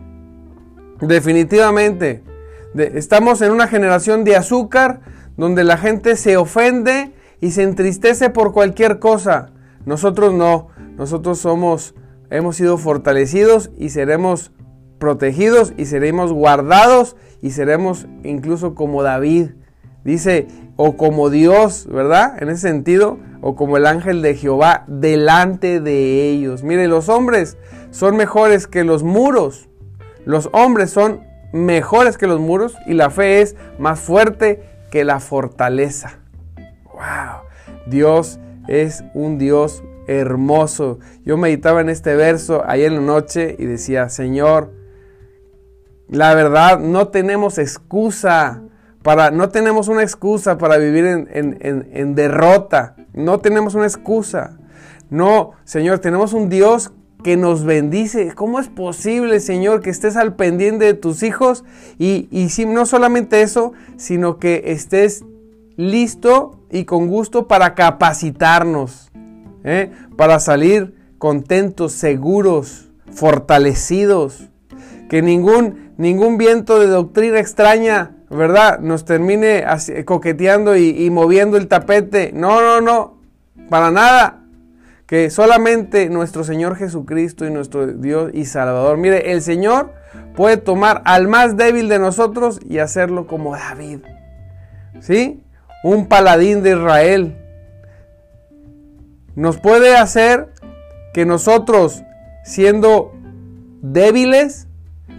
Definitivamente 0.99 2.21
estamos 2.75 3.41
en 3.41 3.51
una 3.51 3.69
generación 3.69 4.25
de 4.25 4.35
azúcar 4.35 4.99
donde 5.37 5.63
la 5.63 5.77
gente 5.77 6.17
se 6.17 6.35
ofende 6.35 7.13
y 7.43 7.51
se 7.51 7.63
entristece 7.63 8.29
por 8.29 8.53
cualquier 8.53 8.99
cosa. 8.99 9.49
Nosotros 9.85 10.33
no, 10.33 10.69
nosotros 10.95 11.39
somos, 11.39 11.93
hemos 12.29 12.55
sido 12.55 12.77
fortalecidos 12.77 13.69
y 13.77 13.89
seremos 13.89 14.53
protegidos 14.97 15.73
y 15.75 15.83
seremos 15.87 16.31
guardados 16.31 17.17
y 17.41 17.51
seremos 17.51 18.07
incluso 18.23 18.75
como 18.75 19.03
David. 19.03 19.49
Dice, 20.05 20.47
o 20.77 20.95
como 20.95 21.29
Dios, 21.29 21.85
¿verdad? 21.91 22.41
En 22.41 22.47
ese 22.47 22.61
sentido, 22.61 23.19
o 23.41 23.57
como 23.57 23.75
el 23.75 23.87
ángel 23.87 24.21
de 24.21 24.35
Jehová 24.35 24.85
delante 24.87 25.81
de 25.81 26.29
ellos. 26.29 26.63
Mire, 26.63 26.87
los 26.87 27.09
hombres 27.09 27.57
son 27.91 28.15
mejores 28.15 28.67
que 28.67 28.85
los 28.85 29.03
muros. 29.03 29.67
Los 30.23 30.49
hombres 30.53 30.91
son 30.91 31.19
mejores 31.51 32.17
que 32.17 32.25
los 32.25 32.39
muros 32.39 32.77
y 32.87 32.93
la 32.93 33.09
fe 33.09 33.41
es 33.41 33.57
más 33.79 33.99
fuerte 33.99 34.63
que 34.91 35.03
la 35.03 35.19
fortaleza. 35.19 36.22
¡Wow! 36.93 37.43
Dios 37.87 38.39
es 38.67 39.03
un 39.13 39.37
Dios 39.37 39.83
hermoso. 40.07 40.99
Yo 41.25 41.37
meditaba 41.37 41.81
en 41.81 41.89
este 41.89 42.15
verso 42.15 42.63
ayer 42.65 42.91
en 42.91 42.95
la 42.95 43.13
noche 43.13 43.55
y 43.57 43.65
decía, 43.65 44.09
Señor, 44.09 44.71
la 46.09 46.33
verdad 46.35 46.79
no 46.79 47.07
tenemos 47.07 47.57
excusa 47.57 48.61
para, 49.01 49.31
no 49.31 49.49
tenemos 49.49 49.87
una 49.87 50.01
excusa 50.01 50.57
para 50.57 50.77
vivir 50.77 51.05
en, 51.05 52.15
derrota. 52.15 52.95
No 53.13 53.39
tenemos 53.39 53.75
una 53.75 53.85
excusa. 53.85 54.57
No, 55.09 55.51
Señor, 55.65 55.99
tenemos 55.99 56.33
un 56.33 56.49
Dios 56.49 56.93
que 57.23 57.35
nos 57.35 57.65
bendice. 57.65 58.33
¿Cómo 58.33 58.59
es 58.59 58.69
posible, 58.69 59.39
Señor, 59.39 59.81
que 59.81 59.89
estés 59.89 60.15
al 60.15 60.35
pendiente 60.35 60.85
de 60.85 60.93
tus 60.93 61.23
hijos? 61.23 61.63
Y, 61.97 62.27
y 62.31 62.65
no 62.65 62.85
solamente 62.85 63.41
eso, 63.41 63.73
sino 63.97 64.37
que 64.37 64.63
estés 64.67 65.25
listo 65.75 66.62
y 66.73 66.85
con 66.85 67.07
gusto 67.07 67.47
para 67.47 67.75
capacitarnos, 67.75 69.11
¿eh? 69.63 69.91
para 70.17 70.39
salir 70.39 70.95
contentos, 71.19 71.93
seguros, 71.93 72.89
fortalecidos. 73.11 74.49
Que 75.07 75.21
ningún, 75.21 75.93
ningún 75.97 76.39
viento 76.39 76.79
de 76.79 76.87
doctrina 76.87 77.39
extraña, 77.39 78.15
¿verdad? 78.31 78.79
Nos 78.79 79.05
termine 79.05 79.63
coqueteando 80.05 80.75
y, 80.75 81.05
y 81.05 81.11
moviendo 81.11 81.57
el 81.57 81.67
tapete. 81.67 82.31
No, 82.33 82.59
no, 82.61 82.81
no, 82.81 83.19
para 83.69 83.91
nada 83.91 84.39
que 85.05 85.29
solamente 85.29 86.09
nuestro 86.09 86.43
Señor 86.43 86.75
Jesucristo 86.75 87.45
y 87.45 87.51
nuestro 87.51 87.85
Dios 87.85 88.31
y 88.33 88.45
Salvador, 88.45 88.97
mire, 88.97 89.31
el 89.31 89.43
Señor 89.43 89.93
puede 90.35 90.57
tomar 90.57 91.03
al 91.05 91.27
más 91.27 91.55
débil 91.55 91.87
de 91.87 91.99
nosotros 91.99 92.59
y 92.67 92.79
hacerlo 92.79 93.27
como 93.27 93.51
David, 93.55 93.99
¿sí? 95.01 95.42
Un 95.83 96.07
paladín 96.07 96.63
de 96.63 96.71
Israel. 96.71 97.37
Nos 99.35 99.57
puede 99.59 99.95
hacer 99.95 100.49
que 101.13 101.25
nosotros, 101.25 102.03
siendo 102.43 103.13
débiles, 103.81 104.67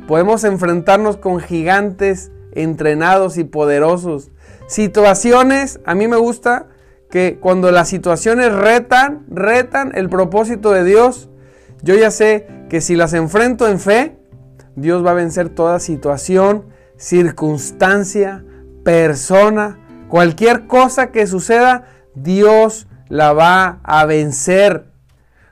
podemos 0.09 0.44
enfrentarnos 0.44 1.16
con 1.16 1.40
gigantes 1.40 2.33
entrenados 2.52 3.37
y 3.38 3.44
poderosos. 3.44 4.30
Situaciones, 4.66 5.80
a 5.85 5.94
mí 5.94 6.09
me 6.09 6.16
gusta 6.16 6.66
que 7.11 7.38
cuando 7.40 7.71
las 7.71 7.88
situaciones 7.88 8.52
retan, 8.52 9.25
retan 9.28 9.92
el 9.94 10.09
propósito 10.09 10.73
de 10.73 10.85
Dios, 10.85 11.28
yo 11.83 11.94
ya 11.94 12.11
sé 12.11 12.47
que 12.71 12.80
si 12.80 12.97
las 12.97 13.12
enfrento 13.12 13.68
en 13.68 13.78
fe, 13.78 14.16
Dios 14.75 15.04
va 15.04 15.11
a 15.11 15.14
vencer 15.14 15.50
toda 15.50 15.78
situación, 15.78 16.64
circunstancia, 16.97 18.44
persona, 18.85 19.78
cualquier 20.14 20.68
cosa 20.68 21.11
que 21.11 21.26
suceda, 21.26 21.87
Dios 22.14 22.87
la 23.09 23.33
va 23.33 23.80
a 23.83 24.06
vencer. 24.06 24.92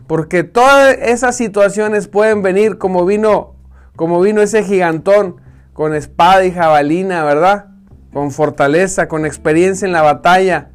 Porque 0.06 0.44
todas 0.44 0.96
esas 1.02 1.36
situaciones 1.36 2.06
pueden 2.06 2.42
venir 2.42 2.78
como 2.78 3.04
vino, 3.04 3.56
como 3.96 4.20
vino 4.20 4.40
ese 4.40 4.62
gigantón 4.62 5.40
con 5.72 5.96
espada 5.96 6.44
y 6.44 6.52
jabalina, 6.52 7.24
¿verdad? 7.24 7.70
Con 8.12 8.30
fortaleza, 8.30 9.08
con 9.08 9.26
experiencia 9.26 9.84
en 9.84 9.90
la 9.90 10.02
batalla. 10.02 10.70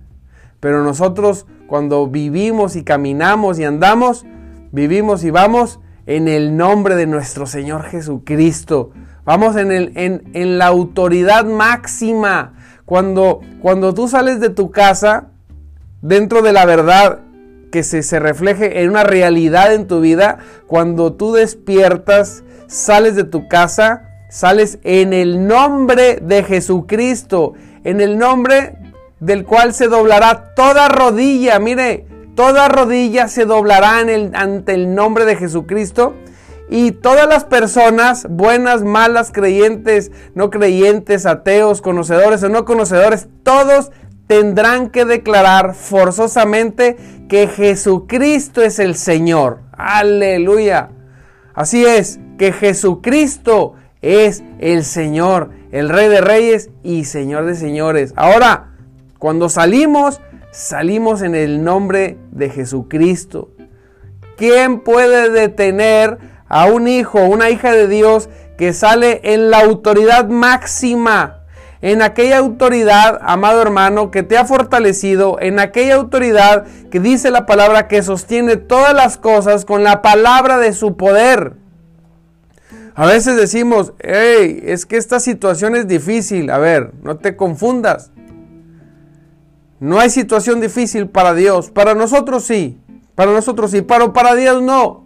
Pero 0.60 0.84
nosotros 0.84 1.46
cuando 1.66 2.08
vivimos 2.08 2.76
y 2.76 2.84
caminamos 2.84 3.58
y 3.58 3.64
andamos, 3.64 4.26
vivimos 4.74 5.24
y 5.24 5.30
vamos 5.30 5.80
en 6.08 6.28
el 6.28 6.58
nombre 6.58 6.98
de 6.98 7.08
nuestro 7.08 7.46
Señor 7.46 7.84
Jesucristo. 7.84 8.92
Vamos 9.24 9.56
en, 9.56 9.72
el, 9.72 9.94
en, 9.96 10.58
la 10.58 10.68
autoridad 10.68 11.46
máxima. 11.46 12.57
Cuando, 12.88 13.42
cuando 13.62 13.94
tú 13.94 14.08
sales 14.08 14.40
de 14.40 14.50
tu 14.50 14.72
casa, 14.72 15.26
dentro 16.02 16.42
de 16.42 16.54
la 16.54 16.64
verdad 16.64 17.20
que 17.70 17.84
se, 17.84 18.02
se 18.02 18.18
refleje 18.18 18.82
en 18.82 18.92
una 18.92 19.04
realidad 19.04 19.74
en 19.74 19.88
tu 19.88 20.00
vida, 20.00 20.38
cuando 20.68 21.12
tú 21.12 21.34
despiertas, 21.34 22.46
sales 22.68 23.18
de 23.18 23.26
tu 23.26 23.50
casa, 23.50 24.04
sales 24.30 24.80
en 24.86 25.12
el 25.12 25.48
nombre 25.48 26.20
de 26.22 26.44
Jesucristo, 26.44 27.56
en 27.84 28.00
el 28.00 28.18
nombre 28.18 28.78
del 29.20 29.44
cual 29.44 29.74
se 29.74 29.90
doblará 29.90 30.54
toda 30.56 30.88
rodilla. 30.88 31.60
Mire, 31.60 32.06
toda 32.36 32.70
rodilla 32.70 33.28
se 33.28 33.44
doblará 33.44 33.98
ante 33.98 34.74
el 34.74 34.96
nombre 34.96 35.26
de 35.26 35.36
Jesucristo. 35.36 36.16
Y 36.70 36.92
todas 36.92 37.28
las 37.28 37.46
personas, 37.46 38.28
buenas, 38.30 38.84
malas, 38.84 39.32
creyentes, 39.32 40.12
no 40.36 40.50
creyentes, 40.50 41.26
ateos, 41.26 41.82
conocedores 41.82 42.44
o 42.44 42.50
no 42.50 42.66
conocedores, 42.66 43.30
todos 43.44 43.92
tendrán 44.28 44.90
que 44.90 45.06
declarar 45.06 45.74
forzosamente 45.74 46.98
que 47.30 47.48
Jesucristo 47.48 48.62
es 48.62 48.80
el 48.80 48.96
Señor. 48.96 49.62
Aleluya. 49.72 50.90
Así 51.54 51.86
es, 51.86 52.20
que 52.38 52.52
Jesucristo 52.52 53.76
es 54.02 54.44
el 54.60 54.84
Señor, 54.84 55.52
el 55.72 55.90
Rey 55.90 56.10
de 56.10 56.22
Reyes 56.22 56.70
y 56.84 57.06
Señor 57.06 57.46
de 57.46 57.56
Señores. 57.56 58.14
Ahora, 58.16 58.74
cuando 59.18 59.50
salimos, 59.50 60.22
salimos 60.52 61.22
en 61.22 61.34
el 61.34 61.64
nombre 61.64 62.18
de 62.32 62.50
Jesucristo. 62.50 63.50
¿Quién 64.38 64.82
puede 64.82 65.32
detener 65.32 66.20
a 66.50 66.66
un 66.66 66.88
hijo, 66.88 67.24
una 67.24 67.50
hija 67.50 67.72
de 67.72 67.88
Dios 67.88 68.30
que 68.58 68.74
sale 68.74 69.22
en 69.24 69.50
la 69.50 69.60
autoridad 69.60 70.28
máxima? 70.28 71.44
En 71.82 72.02
aquella 72.02 72.40
autoridad, 72.40 73.20
amado 73.22 73.62
hermano, 73.62 74.10
que 74.10 74.24
te 74.24 74.38
ha 74.38 74.46
fortalecido, 74.46 75.38
en 75.40 75.60
aquella 75.60 75.96
autoridad 75.96 76.66
que 76.90 77.00
dice 77.00 77.30
la 77.30 77.46
palabra 77.46 77.88
que 77.88 78.02
sostiene 78.02 78.58
todas 78.58 78.94
las 78.94 79.18
cosas 79.18 79.64
con 79.64 79.84
la 79.84 80.02
palabra 80.02 80.58
de 80.58 80.74
su 80.74 80.98
poder. 80.98 81.54
A 82.98 83.06
veces 83.06 83.36
decimos, 83.36 83.94
hey, 84.00 84.60
es 84.64 84.88
que 84.88 84.98
esta 84.98 85.20
situación 85.20 85.76
es 85.76 85.88
difícil. 85.88 86.50
A 86.50 86.58
ver, 86.58 86.94
no 87.04 87.18
te 87.18 87.36
confundas. 87.36 88.10
No 89.80 90.00
hay 90.00 90.10
situación 90.10 90.60
difícil 90.60 91.08
para 91.08 91.36
Dios. 91.36 91.70
Para 91.70 91.94
nosotros 91.94 92.44
sí. 92.44 92.80
Para 93.14 93.32
nosotros 93.34 93.70
sí. 93.70 93.84
Pero 93.84 94.14
para 94.14 94.34
Dios 94.34 94.64
no. 94.64 95.04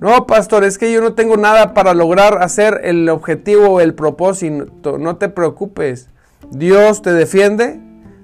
No, 0.00 0.26
pastor, 0.26 0.64
es 0.64 0.78
que 0.78 0.92
yo 0.92 1.00
no 1.00 1.14
tengo 1.14 1.36
nada 1.36 1.74
para 1.74 1.94
lograr 1.94 2.42
hacer 2.42 2.80
el 2.84 3.08
objetivo 3.08 3.68
o 3.68 3.80
el 3.80 3.94
propósito. 3.94 4.98
No 4.98 5.16
te 5.16 5.28
preocupes. 5.28 6.08
Dios 6.50 7.02
te 7.02 7.12
defiende. 7.12 7.80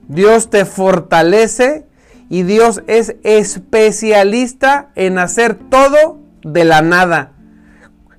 Dios 0.08 0.50
te 0.50 0.64
fortalece. 0.64 1.86
Y 2.28 2.42
Dios 2.42 2.82
es 2.86 3.16
especialista 3.22 4.90
en 4.94 5.18
hacer 5.18 5.54
todo 5.54 6.18
de 6.42 6.64
la 6.64 6.82
nada. 6.82 7.32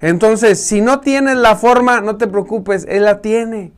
Entonces, 0.01 0.59
si 0.61 0.81
no 0.81 0.99
tienes 0.99 1.37
la 1.37 1.55
forma, 1.55 2.01
no 2.01 2.17
te 2.17 2.27
preocupes, 2.27 2.85
Él 2.89 3.05
la 3.05 3.21
tiene. 3.21 3.71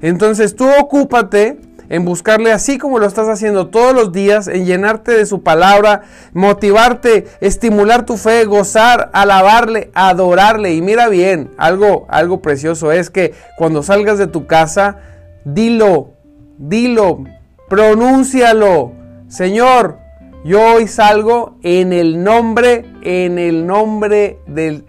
Entonces 0.00 0.54
tú 0.54 0.66
ocúpate 0.80 1.60
en 1.88 2.04
buscarle 2.04 2.52
así 2.52 2.78
como 2.78 2.98
lo 2.98 3.06
estás 3.06 3.28
haciendo 3.28 3.68
todos 3.68 3.94
los 3.94 4.12
días, 4.12 4.48
en 4.48 4.66
llenarte 4.66 5.12
de 5.12 5.26
su 5.26 5.42
palabra, 5.42 6.02
motivarte, 6.32 7.26
estimular 7.40 8.04
tu 8.04 8.16
fe, 8.16 8.44
gozar, 8.44 9.10
alabarle, 9.12 9.90
adorarle. 9.94 10.74
Y 10.74 10.82
mira 10.82 11.08
bien, 11.08 11.50
algo, 11.56 12.06
algo 12.08 12.42
precioso 12.42 12.92
es 12.92 13.10
que 13.10 13.34
cuando 13.56 13.82
salgas 13.82 14.18
de 14.18 14.26
tu 14.26 14.46
casa, 14.46 14.98
dilo, 15.44 16.12
dilo, 16.58 17.24
pronúncialo. 17.68 18.92
Señor, 19.28 19.98
yo 20.44 20.74
hoy 20.74 20.88
salgo 20.88 21.58
en 21.62 21.92
el 21.92 22.22
nombre, 22.22 22.84
en 23.02 23.38
el 23.38 23.66
nombre 23.66 24.38
de 24.46 24.84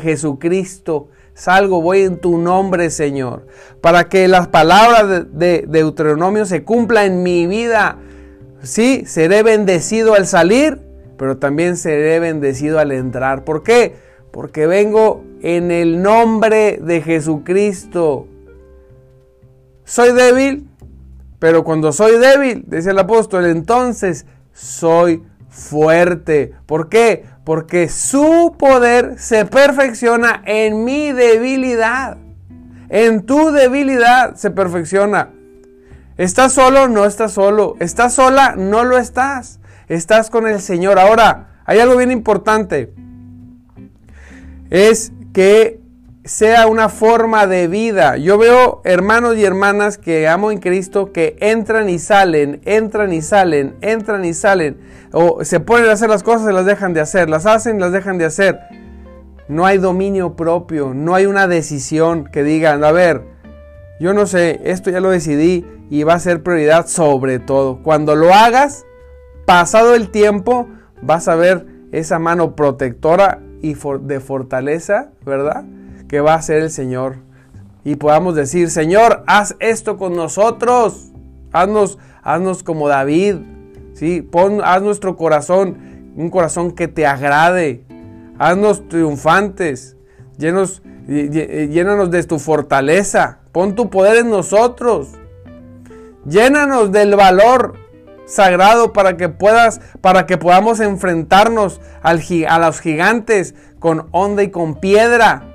Jesucristo 0.00 1.08
salgo, 1.34 1.80
voy 1.82 2.02
en 2.02 2.18
tu 2.18 2.38
nombre, 2.38 2.90
Señor, 2.90 3.46
para 3.80 4.08
que 4.08 4.28
las 4.28 4.48
palabras 4.48 5.26
de, 5.32 5.64
Deuteronomio 5.66 6.44
se 6.46 6.64
cumplan 6.64 7.06
en 7.06 7.22
mi 7.22 7.46
vida. 7.46 7.96
Sí, 8.62 9.04
seré 9.06 9.42
bendecido 9.42 10.14
al 10.14 10.26
salir, 10.26 10.80
pero 11.16 11.38
también 11.38 11.76
seré 11.76 12.20
bendecido 12.20 12.78
al 12.78 12.92
entrar. 12.92 13.44
¿Por 13.44 13.62
qué? 13.62 13.94
Porque 14.30 14.66
vengo 14.66 15.24
en 15.42 15.70
el 15.70 16.02
nombre 16.02 16.78
de 16.82 17.00
Jesucristo. 17.00 18.26
Soy 19.84 20.12
débil, 20.12 20.68
pero 21.38 21.64
cuando 21.64 21.92
soy 21.92 22.18
débil, 22.18 22.64
dice 22.66 22.90
el 22.90 22.98
apóstol, 22.98 23.46
entonces 23.46 24.26
soy 24.52 25.22
fuerte. 25.48 26.52
¿Por 26.66 26.88
qué? 26.88 27.24
Porque 27.50 27.88
su 27.88 28.54
poder 28.56 29.18
se 29.18 29.44
perfecciona 29.44 30.40
en 30.46 30.84
mi 30.84 31.10
debilidad. 31.10 32.16
En 32.88 33.26
tu 33.26 33.50
debilidad 33.50 34.36
se 34.36 34.52
perfecciona. 34.52 35.30
¿Estás 36.16 36.52
solo? 36.52 36.86
No 36.86 37.04
estás 37.04 37.32
solo. 37.32 37.74
¿Estás 37.80 38.14
sola? 38.14 38.54
No 38.56 38.84
lo 38.84 38.98
estás. 38.98 39.58
Estás 39.88 40.30
con 40.30 40.46
el 40.46 40.60
Señor. 40.60 41.00
Ahora, 41.00 41.60
hay 41.64 41.80
algo 41.80 41.96
bien 41.96 42.12
importante. 42.12 42.94
Es 44.70 45.10
que 45.34 45.80
sea 46.24 46.66
una 46.66 46.88
forma 46.88 47.46
de 47.46 47.66
vida. 47.66 48.16
Yo 48.16 48.36
veo 48.36 48.82
hermanos 48.84 49.36
y 49.36 49.44
hermanas 49.44 49.96
que 49.96 50.28
amo 50.28 50.50
en 50.50 50.58
Cristo 50.58 51.12
que 51.12 51.36
entran 51.40 51.88
y 51.88 51.98
salen, 51.98 52.60
entran 52.64 53.12
y 53.12 53.22
salen, 53.22 53.76
entran 53.80 54.24
y 54.24 54.34
salen. 54.34 54.78
O 55.12 55.44
se 55.44 55.60
ponen 55.60 55.88
a 55.88 55.92
hacer 55.92 56.10
las 56.10 56.22
cosas 56.22 56.50
y 56.50 56.52
las 56.52 56.66
dejan 56.66 56.92
de 56.92 57.00
hacer, 57.00 57.30
las 57.30 57.46
hacen 57.46 57.76
y 57.76 57.80
las 57.80 57.92
dejan 57.92 58.18
de 58.18 58.26
hacer. 58.26 58.60
No 59.48 59.66
hay 59.66 59.78
dominio 59.78 60.36
propio, 60.36 60.92
no 60.94 61.14
hay 61.14 61.26
una 61.26 61.48
decisión 61.48 62.24
que 62.24 62.44
digan, 62.44 62.84
a 62.84 62.92
ver, 62.92 63.22
yo 63.98 64.14
no 64.14 64.26
sé, 64.26 64.60
esto 64.64 64.90
ya 64.90 65.00
lo 65.00 65.10
decidí 65.10 65.66
y 65.88 66.04
va 66.04 66.14
a 66.14 66.20
ser 66.20 66.42
prioridad 66.42 66.86
sobre 66.86 67.38
todo. 67.38 67.82
Cuando 67.82 68.14
lo 68.14 68.32
hagas, 68.32 68.84
pasado 69.46 69.94
el 69.94 70.10
tiempo, 70.10 70.68
vas 71.02 71.26
a 71.28 71.34
ver 71.34 71.66
esa 71.92 72.18
mano 72.18 72.54
protectora 72.54 73.40
y 73.62 73.74
de 73.74 74.20
fortaleza, 74.20 75.10
¿verdad? 75.24 75.64
Que 76.10 76.20
va 76.20 76.34
a 76.34 76.42
ser 76.42 76.62
el 76.62 76.70
Señor. 76.70 77.18
Y 77.84 77.94
podamos 77.94 78.34
decir, 78.34 78.68
Señor, 78.68 79.22
haz 79.28 79.54
esto 79.60 79.96
con 79.96 80.16
nosotros. 80.16 81.12
Haznos, 81.52 81.98
haznos 82.24 82.64
como 82.64 82.88
David. 82.88 83.36
¿sí? 83.94 84.20
Pon, 84.20 84.60
haz 84.64 84.82
nuestro 84.82 85.16
corazón, 85.16 86.12
un 86.16 86.28
corazón 86.28 86.72
que 86.72 86.88
te 86.88 87.06
agrade. 87.06 87.84
Haznos 88.40 88.88
triunfantes. 88.88 89.96
Llénanos 90.36 92.10
de 92.10 92.24
tu 92.24 92.40
fortaleza. 92.40 93.38
Pon 93.52 93.76
tu 93.76 93.88
poder 93.88 94.16
en 94.16 94.30
nosotros. 94.30 95.10
Llénanos 96.26 96.90
del 96.90 97.14
valor 97.14 97.74
sagrado 98.26 98.92
para 98.92 99.16
que 99.16 99.28
puedas, 99.28 99.80
para 100.00 100.26
que 100.26 100.38
podamos 100.38 100.80
enfrentarnos 100.80 101.80
a 102.02 102.58
los 102.58 102.80
gigantes 102.80 103.54
con 103.78 104.08
onda 104.10 104.42
y 104.42 104.50
con 104.50 104.74
piedra 104.74 105.49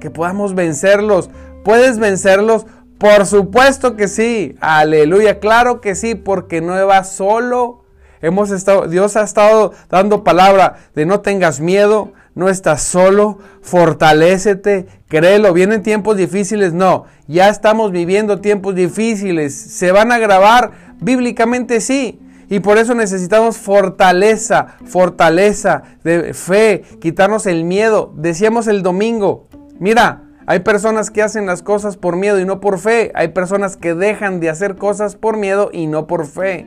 que 0.00 0.10
podamos 0.10 0.54
vencerlos. 0.54 1.30
¿Puedes 1.64 1.98
vencerlos? 1.98 2.66
Por 2.98 3.26
supuesto 3.26 3.96
que 3.96 4.08
sí. 4.08 4.56
Aleluya. 4.60 5.38
Claro 5.40 5.80
que 5.80 5.94
sí, 5.94 6.14
porque 6.14 6.60
no 6.60 6.86
vas 6.86 7.12
solo. 7.12 7.84
Hemos 8.22 8.50
estado, 8.50 8.88
Dios 8.88 9.16
ha 9.16 9.22
estado 9.22 9.72
dando 9.90 10.24
palabra 10.24 10.76
de 10.94 11.04
no 11.04 11.20
tengas 11.20 11.60
miedo, 11.60 12.12
no 12.34 12.48
estás 12.48 12.82
solo, 12.82 13.38
fortalécete, 13.60 14.86
créelo. 15.08 15.52
¿Vienen 15.52 15.82
tiempos 15.82 16.16
difíciles? 16.16 16.72
No, 16.72 17.04
ya 17.28 17.48
estamos 17.48 17.92
viviendo 17.92 18.40
tiempos 18.40 18.74
difíciles. 18.74 19.54
¿Se 19.54 19.92
van 19.92 20.12
a 20.12 20.18
grabar? 20.18 20.72
Bíblicamente 21.00 21.80
sí. 21.80 22.20
Y 22.48 22.60
por 22.60 22.78
eso 22.78 22.94
necesitamos 22.94 23.56
fortaleza, 23.58 24.76
fortaleza 24.84 25.82
de 26.04 26.32
fe, 26.32 26.84
quitarnos 27.00 27.46
el 27.46 27.64
miedo. 27.64 28.12
Decíamos 28.16 28.68
el 28.68 28.82
domingo, 28.82 29.48
Mira, 29.78 30.22
hay 30.46 30.60
personas 30.60 31.10
que 31.10 31.22
hacen 31.22 31.46
las 31.46 31.62
cosas 31.62 31.96
por 31.96 32.16
miedo 32.16 32.38
y 32.38 32.44
no 32.44 32.60
por 32.60 32.78
fe. 32.78 33.12
Hay 33.14 33.28
personas 33.28 33.76
que 33.76 33.94
dejan 33.94 34.40
de 34.40 34.50
hacer 34.50 34.76
cosas 34.76 35.16
por 35.16 35.36
miedo 35.36 35.70
y 35.72 35.86
no 35.86 36.06
por 36.06 36.26
fe. 36.26 36.66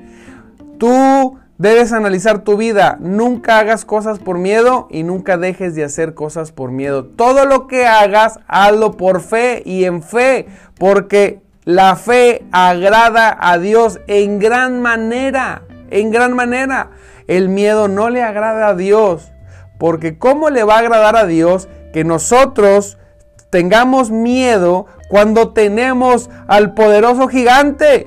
Tú 0.77 1.37
Debes 1.59 1.91
analizar 1.91 2.45
tu 2.45 2.55
vida. 2.55 2.95
Nunca 3.01 3.59
hagas 3.59 3.83
cosas 3.83 4.17
por 4.19 4.37
miedo 4.37 4.87
y 4.89 5.03
nunca 5.03 5.35
dejes 5.35 5.75
de 5.75 5.83
hacer 5.83 6.13
cosas 6.13 6.53
por 6.53 6.71
miedo. 6.71 7.03
Todo 7.03 7.45
lo 7.45 7.67
que 7.67 7.85
hagas, 7.85 8.39
hazlo 8.47 8.93
por 8.93 9.19
fe 9.19 9.61
y 9.65 9.83
en 9.83 10.01
fe, 10.01 10.47
porque 10.77 11.41
la 11.65 11.97
fe 11.97 12.45
agrada 12.53 13.37
a 13.37 13.57
Dios 13.57 13.99
en 14.07 14.39
gran 14.39 14.81
manera, 14.81 15.63
en 15.89 16.11
gran 16.11 16.33
manera. 16.33 16.91
El 17.27 17.49
miedo 17.49 17.89
no 17.89 18.09
le 18.09 18.23
agrada 18.23 18.69
a 18.69 18.75
Dios, 18.75 19.33
porque 19.77 20.17
¿cómo 20.17 20.49
le 20.49 20.63
va 20.63 20.75
a 20.75 20.79
agradar 20.79 21.17
a 21.17 21.25
Dios 21.25 21.67
que 21.93 22.03
nosotros 22.03 22.97
tengamos 23.49 24.11
miedo 24.11 24.85
cuando 25.09 25.49
tenemos 25.49 26.29
al 26.47 26.73
poderoso 26.73 27.27
gigante? 27.27 28.05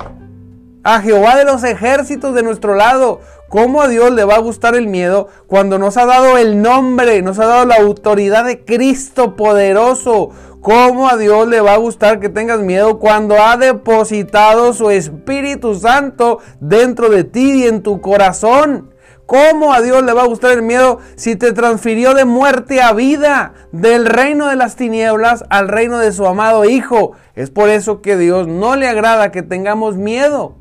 a 0.85 1.01
Jehová 1.01 1.37
de 1.37 1.45
los 1.45 1.63
ejércitos 1.65 2.35
de 2.35 2.43
nuestro 2.43 2.75
lado. 2.75 3.21
¿Cómo 3.49 3.83
a 3.83 3.89
Dios 3.89 4.11
le 4.13 4.25
va 4.25 4.37
a 4.37 4.41
gustar 4.41 4.75
el 4.75 4.87
miedo 4.87 5.29
cuando 5.47 5.79
nos 5.79 5.97
ha 5.97 6.07
dado 6.07 6.39
el 6.39 6.63
nombre, 6.63 7.21
nos 7.23 7.39
ha 7.39 7.47
dado 7.47 7.67
la 7.67 7.77
autoridad 7.77 8.45
de 8.45 8.65
Cristo 8.65 9.37
poderoso? 9.37 10.31
¿Cómo 10.63 11.09
a 11.09 11.17
Dios 11.17 11.49
le 11.49 11.61
va 11.61 11.75
a 11.75 11.79
gustar 11.79 12.19
que 12.19 12.29
tengas 12.29 12.61
miedo 12.61 12.99
cuando 12.99 13.37
ha 13.43 13.57
depositado 13.57 14.73
su 14.73 14.91
Espíritu 14.91 15.75
Santo 15.75 16.39
dentro 16.61 17.11
de 17.11 17.25
ti 17.25 17.65
y 17.65 17.67
en 17.67 17.83
tu 17.83 18.01
corazón? 18.01 18.92
¿Cómo 19.27 19.73
a 19.73 19.81
Dios 19.81 20.03
le 20.03 20.13
va 20.13 20.23
a 20.23 20.27
gustar 20.27 20.53
el 20.53 20.63
miedo 20.63 20.99
si 21.15 21.37
te 21.37 21.53
transfirió 21.53 22.15
de 22.15 22.25
muerte 22.25 22.83
a 22.83 22.93
vida, 22.93 23.55
del 23.71 24.07
reino 24.07 24.49
de 24.49 24.57
las 24.57 24.77
tinieblas 24.77 25.45
al 25.49 25.69
reino 25.69 25.99
de 25.99 26.13
su 26.13 26.27
amado 26.27 26.65
Hijo? 26.65 27.13
Es 27.35 27.51
por 27.51 27.69
eso 27.69 28.03
que 28.03 28.17
Dios 28.17 28.49
no 28.49 28.77
le 28.77 28.89
agrada 28.89 29.31
que 29.33 29.43
tengamos 29.43 29.97
miedo. 29.97 30.57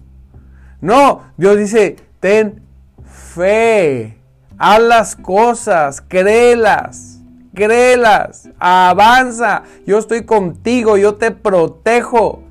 No, 0.80 1.21
Dios 1.38 1.58
dice, 1.58 1.97
ten 2.19 2.63
fe. 3.06 4.17
Haz 4.58 4.82
las 4.82 5.15
cosas, 5.15 6.02
créelas, 6.02 7.19
créelas, 7.54 8.50
avanza. 8.60 9.63
Yo 9.86 9.97
estoy 9.97 10.26
contigo, 10.26 10.97
yo 10.97 11.15
te 11.15 11.32
protejo, 11.32 12.43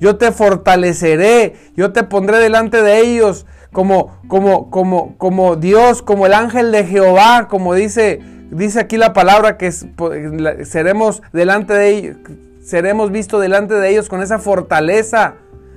yo 0.00 0.16
te 0.16 0.30
fortaleceré, 0.30 1.56
yo 1.76 1.92
te 1.92 2.04
pondré 2.04 2.38
delante 2.38 2.80
de 2.82 3.00
ellos 3.00 3.44
como, 3.72 4.18
como, 4.28 4.70
como, 4.70 5.16
como 5.18 5.56
Dios, 5.56 6.02
como 6.02 6.26
el 6.26 6.34
ángel 6.34 6.72
de 6.72 6.84
Jehová, 6.84 7.48
como 7.48 7.74
dice, 7.74 8.20
dice 8.50 8.80
aquí 8.80 8.96
la 8.96 9.12
palabra 9.12 9.56
que 9.56 9.70
seremos 9.72 11.22
delante 11.32 11.74
de 11.74 11.88
ellos, 11.88 12.16
seremos 12.62 13.10
vistos 13.10 13.40
delante 13.40 13.74
de 13.74 13.90
ellos 13.90 14.08
con 14.08 14.22
esa 14.22 14.38
fortaleza, 14.38 15.34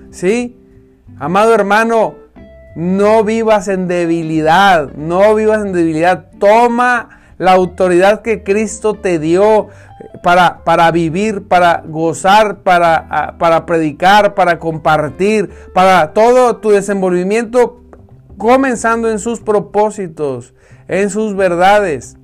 ¿sí? 0.10 0.58
Amado 1.20 1.54
hermano, 1.54 2.16
no 2.76 3.24
vivas 3.24 3.68
en 3.68 3.88
debilidad, 3.88 4.92
no 4.94 5.36
vivas 5.36 5.66
en 5.66 5.74
debilidad. 5.74 6.26
Toma 6.40 7.22
la 7.38 7.52
autoridad 7.54 8.22
que 8.22 8.44
Cristo 8.44 8.94
te 8.94 9.20
dio 9.20 9.68
para, 10.24 10.64
para 10.64 10.90
vivir, 10.92 11.48
para 11.48 11.84
gozar, 11.86 12.60
para, 12.60 13.36
para 13.38 13.66
predicar, 13.66 14.36
para 14.36 14.60
compartir, 14.60 15.50
para 15.74 16.14
todo 16.14 16.58
tu 16.58 16.70
desenvolvimiento, 16.70 17.81
comenzando 18.42 19.12
en 19.12 19.20
sus 19.20 19.40
propósitos, 19.40 20.56
en 20.88 21.12
sus 21.12 21.36
verdades. 21.36 22.18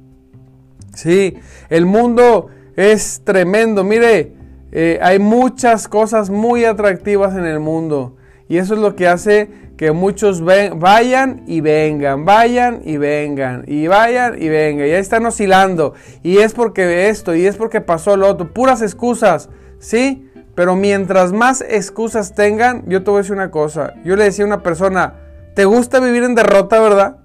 Sí, 0.95 1.35
el 1.69 1.85
mundo 1.85 2.47
es 2.75 3.21
tremendo. 3.23 3.83
Mire, 3.83 4.33
eh, 4.71 4.97
hay 4.99 5.19
muchas 5.19 5.87
cosas 5.87 6.31
muy 6.31 6.65
atractivas 6.65 7.35
en 7.35 7.45
el 7.45 7.59
mundo. 7.59 8.15
Y 8.49 8.57
eso 8.57 8.73
es 8.73 8.79
lo 8.79 8.95
que 8.95 9.07
hace 9.07 9.51
que 9.77 9.91
muchos 9.91 10.43
vayan 10.43 11.43
y 11.45 11.61
vengan, 11.61 12.25
vayan 12.25 12.81
y 12.83 12.97
vengan, 12.97 13.63
y 13.67 13.85
vayan 13.85 14.41
y 14.41 14.49
vengan. 14.49 14.87
Y 14.87 14.89
ahí 14.89 14.99
están 14.99 15.23
oscilando. 15.23 15.93
Y 16.23 16.39
es 16.39 16.55
porque 16.55 17.09
esto, 17.09 17.35
y 17.35 17.45
es 17.45 17.57
porque 17.57 17.79
pasó 17.79 18.17
lo 18.17 18.27
otro. 18.27 18.51
Puras 18.55 18.81
excusas, 18.81 19.49
¿sí? 19.77 20.27
Pero 20.55 20.75
mientras 20.75 21.31
más 21.31 21.61
excusas 21.61 22.33
tengan, 22.33 22.85
yo 22.87 23.03
te 23.03 23.11
voy 23.11 23.19
a 23.19 23.21
decir 23.21 23.35
una 23.35 23.51
cosa. 23.51 23.93
Yo 24.03 24.15
le 24.15 24.23
decía 24.23 24.45
a 24.45 24.47
una 24.47 24.63
persona, 24.63 25.26
¿te 25.57 25.65
gusta 25.65 25.99
vivir 25.99 26.21
en 26.21 26.35
derrota, 26.35 26.79
verdad? 26.79 27.17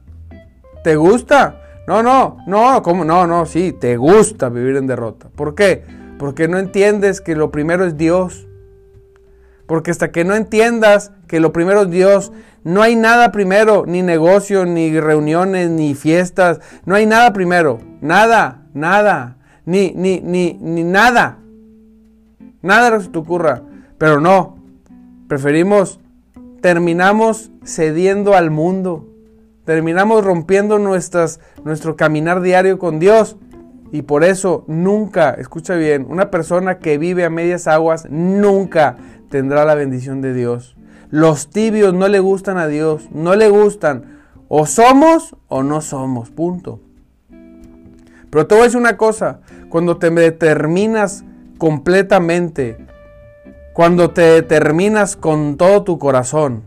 ¿Te 0.83 0.97
gusta? 0.97 1.61
No, 1.87 2.03
no, 2.03 2.39
no, 2.47 2.81
¿cómo? 2.83 3.05
No, 3.05 3.27
no, 3.27 3.45
sí, 3.45 3.75
te 3.79 3.99
gusta 3.99 4.49
vivir 4.49 4.77
en 4.77 4.87
derrota. 4.87 5.29
¿Por 5.37 5.55
qué? 5.55 5.85
Porque 6.19 6.49
no 6.49 6.57
entiendes 6.59 7.21
que 7.21 7.37
lo 7.37 7.51
primero 7.51 7.85
es 7.85 7.99
Dios. 7.99 8.49
Porque 9.67 9.91
hasta 9.91 10.13
que 10.13 10.25
no 10.25 10.35
entiendas 10.35 11.13
que 11.29 11.41
lo 11.41 11.53
primero 11.53 11.83
es 11.83 11.91
Dios, 11.91 12.33
no 12.65 12.81
hay 12.81 12.97
nada 12.97 13.33
primero, 13.33 13.85
ni 13.87 14.01
negocio, 14.01 14.65
ni 14.65 14.99
reuniones, 14.99 15.69
ni 15.69 15.95
fiestas, 15.95 16.61
no 16.87 16.95
hay 16.95 17.05
nada 17.05 17.35
primero, 17.35 17.81
nada, 18.01 18.63
nada, 18.73 19.37
ni, 19.67 19.93
ni, 19.95 20.21
ni, 20.21 20.55
ni 20.55 20.85
nada, 20.85 21.37
nada 22.63 22.93
de 22.93 23.05
que 23.05 23.11
te 23.11 23.19
ocurra. 23.19 23.61
Pero 23.99 24.23
no, 24.23 24.57
preferimos, 25.29 26.01
terminamos 26.63 27.52
cediendo 27.65 28.35
al 28.35 28.51
mundo, 28.51 29.07
terminamos 29.65 30.25
rompiendo 30.25 30.79
nuestras, 30.79 31.41
nuestro 31.65 31.97
caminar 31.97 32.41
diario 32.41 32.79
con 32.79 32.99
Dios. 32.99 33.37
Y 33.93 34.03
por 34.03 34.25
eso 34.25 34.65
nunca, 34.69 35.31
escucha 35.33 35.75
bien, 35.75 36.07
una 36.09 36.31
persona 36.31 36.79
que 36.79 36.97
vive 36.97 37.25
a 37.25 37.31
medias 37.31 37.67
aguas 37.67 38.07
nunca 38.09 38.97
tendrá 39.29 39.65
la 39.65 39.75
bendición 39.75 40.23
de 40.23 40.33
Dios. 40.33 40.77
Los 41.11 41.51
tibios 41.51 41.93
no 41.93 42.09
le 42.09 42.21
gustan 42.21 42.57
a 42.57 42.69
Dios, 42.69 43.11
no 43.13 43.37
le 43.37 43.51
gustan. 43.51 44.21
O 44.49 44.67
somos 44.67 45.37
o 45.49 45.63
no 45.63 45.83
somos, 45.83 46.31
punto. 46.31 46.81
Pero 48.31 48.47
te 48.47 48.55
voy 48.55 48.63
a 48.63 48.65
decir 48.65 48.81
una 48.81 48.97
cosa, 48.97 49.41
cuando 49.69 49.99
te 49.99 50.11
determinas 50.11 51.23
completamente, 51.59 52.87
cuando 53.75 54.11
te 54.11 54.23
determinas 54.23 55.17
con 55.17 55.59
todo 55.59 55.85
tu 55.85 55.99
corazón, 55.99 56.63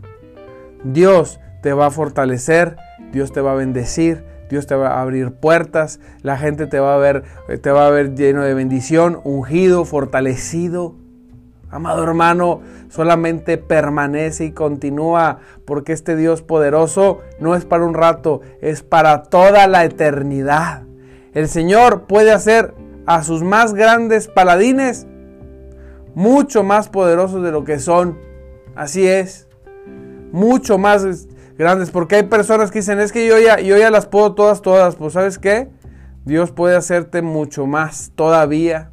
Dios 0.92 1.40
te 1.62 1.72
va 1.72 1.86
a 1.86 1.90
fortalecer, 1.90 2.76
Dios 3.12 3.32
te 3.32 3.40
va 3.40 3.52
a 3.52 3.56
bendecir, 3.56 4.24
Dios 4.48 4.66
te 4.66 4.74
va 4.74 4.88
a 4.88 5.02
abrir 5.02 5.32
puertas, 5.32 6.00
la 6.22 6.38
gente 6.38 6.66
te 6.66 6.78
va 6.78 6.94
a 6.94 6.98
ver, 6.98 7.24
te 7.60 7.70
va 7.70 7.86
a 7.86 7.90
ver 7.90 8.14
lleno 8.14 8.42
de 8.42 8.54
bendición, 8.54 9.20
ungido, 9.24 9.84
fortalecido. 9.84 10.94
Amado 11.68 12.04
hermano, 12.04 12.60
solamente 12.88 13.58
permanece 13.58 14.44
y 14.44 14.52
continúa, 14.52 15.40
porque 15.64 15.92
este 15.92 16.14
Dios 16.14 16.42
poderoso 16.42 17.20
no 17.40 17.56
es 17.56 17.64
para 17.64 17.84
un 17.84 17.94
rato, 17.94 18.40
es 18.60 18.82
para 18.82 19.24
toda 19.24 19.66
la 19.66 19.84
eternidad. 19.84 20.84
El 21.34 21.48
Señor 21.48 22.06
puede 22.06 22.30
hacer 22.32 22.72
a 23.04 23.24
sus 23.24 23.42
más 23.42 23.74
grandes 23.74 24.28
paladines 24.28 25.06
mucho 26.14 26.62
más 26.62 26.88
poderosos 26.88 27.42
de 27.42 27.52
lo 27.52 27.64
que 27.64 27.78
son. 27.78 28.18
Así 28.74 29.06
es. 29.06 29.45
Mucho 30.36 30.76
más 30.76 31.26
grandes. 31.56 31.90
Porque 31.90 32.16
hay 32.16 32.22
personas 32.24 32.70
que 32.70 32.80
dicen, 32.80 33.00
es 33.00 33.10
que 33.10 33.26
yo 33.26 33.38
ya, 33.38 33.58
yo 33.58 33.78
ya 33.78 33.90
las 33.90 34.04
puedo 34.04 34.34
todas, 34.34 34.60
todas. 34.60 34.96
Pues 34.96 35.14
sabes 35.14 35.38
qué? 35.38 35.70
Dios 36.26 36.50
puede 36.50 36.76
hacerte 36.76 37.22
mucho 37.22 37.66
más 37.66 38.12
todavía. 38.14 38.90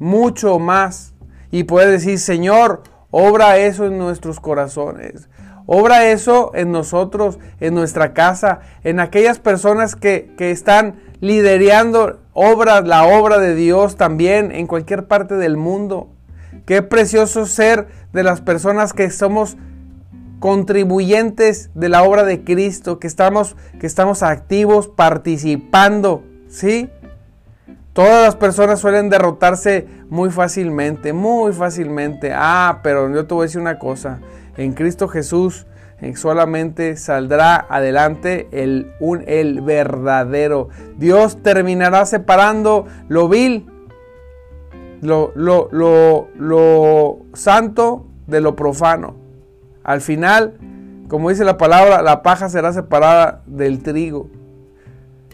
Mucho 0.00 0.58
más 0.58 1.14
y 1.52 1.64
puedes 1.64 1.90
decir, 1.90 2.18
Señor, 2.18 2.82
obra 3.12 3.58
eso 3.58 3.86
en 3.86 3.98
nuestros 3.98 4.40
corazones. 4.40 5.28
Obra 5.66 6.06
eso 6.06 6.50
en 6.54 6.72
nosotros, 6.72 7.38
en 7.60 7.74
nuestra 7.74 8.12
casa, 8.12 8.58
en 8.82 8.98
aquellas 8.98 9.38
personas 9.38 9.94
que, 9.94 10.34
están 10.38 10.96
liderando 11.20 12.18
obras, 12.32 12.84
la 12.88 13.04
obra 13.04 13.38
de 13.38 13.54
Dios 13.54 13.96
también 13.96 14.50
en 14.50 14.66
cualquier 14.66 15.06
parte 15.06 15.36
del 15.36 15.56
mundo. 15.56 16.08
Qué 16.66 16.82
precioso 16.82 17.46
ser 17.46 17.86
de 18.12 18.24
las 18.24 18.40
personas 18.40 18.92
que 18.92 19.10
somos 19.10 19.56
contribuyentes 20.40 21.70
de 21.74 21.88
la 21.88 22.02
obra 22.02 22.24
de 22.24 22.42
Cristo, 22.42 22.98
que 22.98 23.06
estamos, 23.06 23.56
que 23.78 23.86
estamos 23.86 24.22
activos 24.24 24.88
participando, 24.88 26.24
¿sí? 26.48 26.90
Todas 27.92 28.24
las 28.24 28.36
personas 28.36 28.80
suelen 28.80 29.10
derrotarse 29.10 29.86
muy 30.08 30.30
fácilmente, 30.30 31.12
muy 31.12 31.52
fácilmente. 31.52 32.32
Ah, 32.34 32.80
pero 32.82 33.12
yo 33.12 33.26
te 33.26 33.34
voy 33.34 33.42
a 33.42 33.46
decir 33.46 33.60
una 33.60 33.78
cosa. 33.78 34.20
En 34.56 34.72
Cristo 34.72 35.08
Jesús 35.08 35.66
eh, 36.00 36.16
solamente 36.16 36.96
saldrá 36.96 37.66
adelante 37.68 38.48
el, 38.52 38.92
un, 39.00 39.22
el 39.26 39.60
verdadero. 39.60 40.70
Dios 40.96 41.42
terminará 41.42 42.06
separando 42.06 42.86
lo 43.08 43.28
vil, 43.28 43.66
lo, 45.02 45.32
lo, 45.34 45.68
lo, 45.70 46.28
lo 46.36 47.18
santo 47.34 48.06
de 48.26 48.40
lo 48.40 48.56
profano. 48.56 49.19
Al 49.82 50.00
final, 50.00 50.54
como 51.08 51.30
dice 51.30 51.44
la 51.44 51.58
palabra, 51.58 52.02
la 52.02 52.22
paja 52.22 52.48
será 52.48 52.72
separada 52.72 53.42
del 53.46 53.82
trigo. 53.82 54.28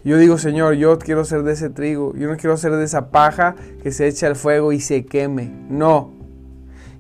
Yo 0.05 0.19
digo, 0.19 0.39
Señor, 0.39 0.75
yo 0.75 0.99
quiero 0.99 1.25
ser 1.25 1.43
de 1.43 1.55
ese 1.55 1.69
trigo, 1.69 2.15
yo 2.15 2.29
no 2.29 2.37
quiero 2.37 2.57
ser 2.57 2.73
de 2.73 2.85
esa 2.85 3.11
paja 3.11 3.57
que 3.83 3.91
se 3.91 4.07
echa 4.07 4.29
al 4.29 4.37
fuego 4.37 4.73
y 4.73 4.81
se 4.81 5.05
queme. 5.05 5.51
No. 5.69 6.13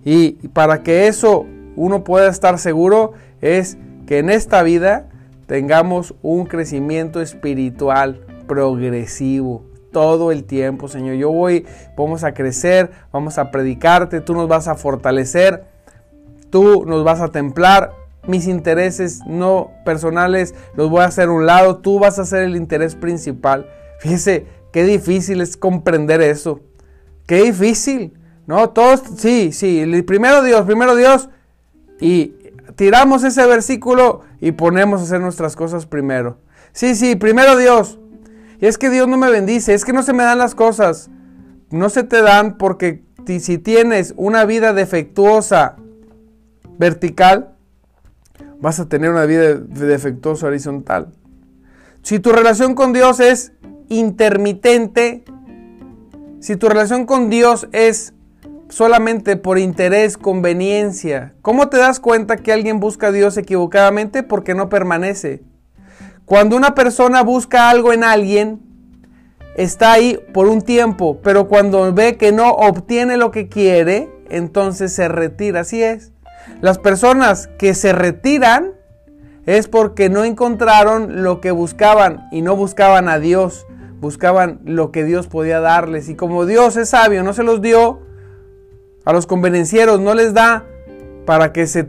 Y 0.05 0.33
para 0.49 0.83
que 0.83 1.07
eso 1.07 1.47
uno 1.77 2.03
pueda 2.03 2.29
estar 2.29 2.59
seguro 2.59 3.13
es 3.41 3.79
que 4.07 4.19
en 4.19 4.31
esta 4.31 4.63
vida 4.63 5.09
tengamos 5.47 6.15
un 6.23 6.47
crecimiento 6.47 7.21
espiritual 7.21 8.21
progresivo 8.47 9.65
todo 9.93 10.33
el 10.33 10.45
tiempo, 10.45 10.89
Señor. 10.89 11.15
Yo 11.15 11.31
voy, 11.31 11.65
vamos 11.97 12.25
a 12.25 12.35
crecer, 12.35 12.91
vamos 13.13 13.39
a 13.39 13.51
predicarte, 13.51 14.21
tú 14.21 14.35
nos 14.35 14.49
vas 14.49 14.69
a 14.69 14.75
fortalecer, 14.75 15.65
tú 16.51 16.85
nos 16.87 17.05
vas 17.05 17.21
a 17.21 17.29
templar. 17.29 17.95
Mis 18.27 18.49
intereses 18.49 19.21
no 19.27 19.71
personales 19.85 20.55
los 20.75 20.91
voy 20.91 21.03
a 21.03 21.07
hacer 21.07 21.29
a 21.29 21.33
un 21.33 21.47
lado, 21.47 21.79
tú 21.79 22.01
vas 22.01 22.19
a 22.19 22.25
ser 22.25 22.43
el 22.43 22.57
interés 22.57 22.97
principal. 22.97 23.69
Fíjese, 24.01 24.47
qué 24.73 24.83
difícil 24.83 25.41
es 25.41 25.57
comprender 25.57 26.21
eso. 26.21 26.61
Qué 27.27 27.43
difícil. 27.43 28.15
No, 28.47 28.71
todos, 28.71 29.03
sí, 29.17 29.53
sí, 29.53 29.85
primero 30.07 30.43
Dios, 30.43 30.65
primero 30.67 30.97
Dios. 30.97 31.29
Y 32.01 32.35
tiramos 32.77 33.25
ese 33.25 33.47
versículo 33.47 34.23
y 34.41 34.53
ponemos 34.53 35.01
a 35.01 35.05
hacer 35.05 35.21
nuestras 35.21 35.57
cosas 35.57 35.87
primero. 35.87 36.39
Sí, 36.73 36.95
sí, 36.95 37.17
primero 37.17 37.57
Dios. 37.57 37.99
Y 38.61 38.67
es 38.67 38.79
que 38.79 38.91
Dios 38.91 39.09
no 39.09 39.17
me 39.17 39.31
bendice, 39.31 39.75
es 39.75 39.85
que 39.85 39.93
no 39.93 40.03
se 40.03 40.13
me 40.13 40.23
dan 40.23 40.39
las 40.39 40.55
cosas. 40.55 41.11
No 41.71 41.91
se 41.91 42.05
te 42.05 42.23
dan 42.23 42.59
porque 42.59 43.03
si 43.27 43.59
tienes 43.59 44.15
una 44.17 44.45
vida 44.45 44.73
defectuosa 44.73 45.77
vertical, 46.79 47.57
vas 48.61 48.81
a 48.81 48.89
tener 48.89 49.11
una 49.11 49.27
vida 49.27 49.55
defectuosa 49.55 50.47
horizontal. 50.47 51.13
Si 52.03 52.19
tu 52.19 52.33
relación 52.33 52.75
con 52.75 52.93
Dios 52.93 53.21
es 53.21 53.53
intermitente, 53.89 55.25
si 56.41 56.57
tu 56.57 56.69
relación 56.69 57.07
con 57.07 57.31
Dios 57.31 57.69
es 57.73 58.15
solamente 58.69 59.37
por 59.37 59.59
interés, 59.59 60.17
conveniencia, 60.17 61.35
¿cómo 61.43 61.69
te 61.69 61.79
das 61.79 62.01
cuenta 62.01 62.37
que 62.37 62.53
alguien 62.53 62.81
busca 62.81 63.09
a 63.09 63.13
Dios 63.13 63.37
equivocadamente? 63.37 64.23
Porque 64.23 64.55
no 64.55 64.69
permanece. 64.69 65.43
Cuando 66.25 66.57
una 66.57 66.75
persona 66.75 67.23
busca 67.23 67.71
algo 67.71 67.93
en 67.93 68.03
alguien, 68.03 68.61
está 69.57 69.93
ahí 69.93 70.19
por 70.35 70.49
un 70.49 70.63
tiempo, 70.63 71.21
pero 71.23 71.49
cuando 71.49 71.93
ve 71.93 72.17
que 72.17 72.33
no 72.33 72.51
obtiene 72.51 73.17
lo 73.17 73.31
que 73.31 73.49
quiere, 73.49 74.11
entonces 74.29 74.93
se 74.93 75.09
retira. 75.09 75.61
Así 75.61 75.83
es. 75.83 76.13
Las 76.61 76.79
personas 76.79 77.49
que 77.59 77.75
se 77.75 77.93
retiran 77.93 78.73
es 79.47 79.69
porque 79.69 80.09
no 80.09 80.25
encontraron 80.25 81.23
lo 81.23 81.41
que 81.41 81.51
buscaban 81.51 82.27
y 82.33 82.43
no 82.43 82.57
buscaban 82.57 83.09
a 83.09 83.19
Dios, 83.19 83.67
buscaban 84.01 84.61
lo 84.65 84.91
que 84.91 85.05
Dios 85.05 85.29
podía 85.29 85.61
darles. 85.61 86.09
Y 86.09 86.17
como 86.17 86.47
Dios 86.47 86.77
es 86.77 86.91
sabio, 86.91 87.23
no 87.23 87.33
se 87.33 87.45
los 87.45 87.63
dio, 87.63 88.01
a 89.05 89.13
los 89.13 89.27
convenencieros 89.27 90.01
no 90.01 90.15
les 90.15 90.35
da, 90.35 90.65
para 91.27 91.53
que 91.53 91.67
se 91.67 91.85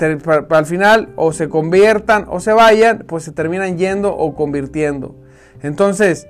al 0.50 0.66
final 0.66 1.10
o 1.16 1.32
se 1.32 1.48
conviertan 1.48 2.26
o 2.28 2.40
se 2.40 2.54
vayan, 2.54 3.06
pues 3.08 3.24
se 3.24 3.32
terminan 3.32 3.78
yendo 3.78 4.16
o 4.16 4.36
convirtiendo. 4.36 5.16
Entonces, 5.62 6.28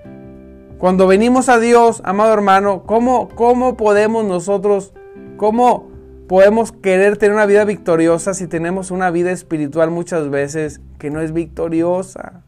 cuando 0.77 1.07
venimos 1.07 1.49
a 1.49 1.57
Dios, 1.57 2.01
amado 2.03 2.33
hermano, 2.33 2.83
¿cómo, 2.85 3.29
cómo 3.29 3.77
podemos 3.77 4.25
nosotros, 4.25 4.93
cómo 5.37 5.89
podemos 6.27 6.71
querer 6.71 7.17
tener 7.17 7.33
una 7.33 7.45
vida 7.45 7.63
victoriosa 7.65 8.33
si 8.33 8.47
tenemos 8.47 8.91
una 8.91 9.11
vida 9.11 9.31
espiritual 9.31 9.91
muchas 9.91 10.29
veces 10.29 10.81
que 10.99 11.09
no 11.09 11.21
es 11.21 11.33
victoriosa? 11.33 12.43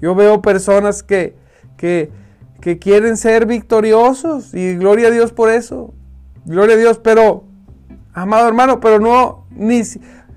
Yo 0.00 0.14
veo 0.14 0.42
personas 0.42 1.02
que, 1.02 1.36
que, 1.76 2.10
quieren 2.80 3.16
ser 3.16 3.46
victoriosos 3.46 4.52
y 4.54 4.76
gloria 4.76 5.08
a 5.08 5.10
Dios 5.10 5.32
por 5.32 5.50
eso. 5.50 5.94
Gloria 6.44 6.74
a 6.74 6.78
Dios, 6.78 6.98
pero 6.98 7.44
amado 8.12 8.48
hermano, 8.48 8.80
pero 8.80 8.98
no, 8.98 9.46
ni, 9.50 9.82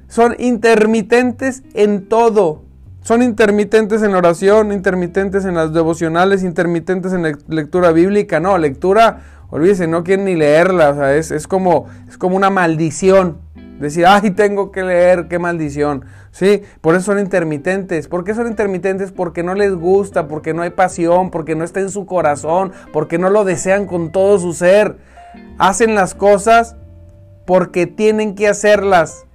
son 0.07 0.35
intermitentes 0.37 1.63
en 1.73 2.07
todo. 2.07 2.63
Son 3.01 3.23
intermitentes 3.23 4.03
en 4.03 4.13
oración, 4.13 4.71
intermitentes 4.71 5.45
en 5.45 5.55
las 5.55 5.73
devocionales, 5.73 6.43
intermitentes 6.43 7.13
en 7.13 7.23
la 7.23 7.37
lectura 7.47 7.91
bíblica. 7.91 8.39
No, 8.39 8.57
lectura, 8.57 9.21
olvídese, 9.49 9.87
no 9.87 10.03
quieren 10.03 10.25
ni 10.25 10.35
leerla. 10.35 10.89
O 10.89 10.95
sea, 10.95 11.15
es, 11.15 11.31
es, 11.31 11.47
como, 11.47 11.87
es 12.07 12.17
como 12.17 12.35
una 12.35 12.49
maldición. 12.49 13.37
Decir, 13.79 14.05
ay, 14.05 14.31
tengo 14.31 14.71
que 14.71 14.83
leer, 14.83 15.27
qué 15.29 15.39
maldición. 15.39 16.03
Sí, 16.31 16.63
por 16.81 16.95
eso 16.95 17.05
son 17.05 17.19
intermitentes. 17.19 18.07
¿Por 18.09 18.23
qué 18.25 18.33
son 18.33 18.47
intermitentes? 18.47 19.11
Porque 19.11 19.41
no 19.41 19.55
les 19.55 19.73
gusta, 19.73 20.27
porque 20.27 20.53
no 20.53 20.61
hay 20.61 20.71
pasión, 20.71 21.31
porque 21.31 21.55
no 21.55 21.63
está 21.63 21.79
en 21.79 21.89
su 21.89 22.05
corazón, 22.05 22.73
porque 22.91 23.17
no 23.17 23.29
lo 23.29 23.45
desean 23.45 23.85
con 23.85 24.11
todo 24.11 24.37
su 24.37 24.53
ser. 24.53 24.97
Hacen 25.57 25.95
las 25.95 26.13
cosas 26.13 26.75
porque 27.45 27.87
tienen 27.87 28.35
que 28.35 28.47
hacerlas, 28.47 29.25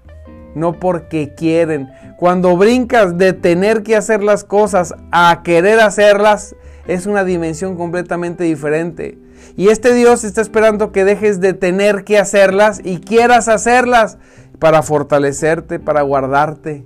no 0.55 0.79
porque 0.79 1.35
quieren. 1.35 1.89
Cuando 2.19 2.57
brincas 2.57 3.17
de 3.19 3.33
tener 3.33 3.83
que 3.83 3.97
hacer 3.97 4.23
las 4.23 4.45
cosas 4.45 4.95
a 5.11 5.41
querer 5.43 5.81
hacerlas, 5.81 6.55
es 6.87 7.07
una 7.07 7.25
dimensión 7.25 7.77
completamente 7.77 8.45
diferente. 8.45 9.19
Y 9.57 9.69
este 9.69 9.95
Dios 9.95 10.25
está 10.25 10.41
esperando 10.41 10.91
que 10.91 11.05
dejes 11.05 11.41
de 11.41 11.53
tener 11.55 12.05
que 12.05 12.19
hacerlas 12.19 12.81
y 12.83 12.99
quieras 12.99 13.49
hacerlas 13.49 14.19
para 14.59 14.83
fortalecerte, 14.83 15.79
para 15.79 16.03
guardarte, 16.03 16.85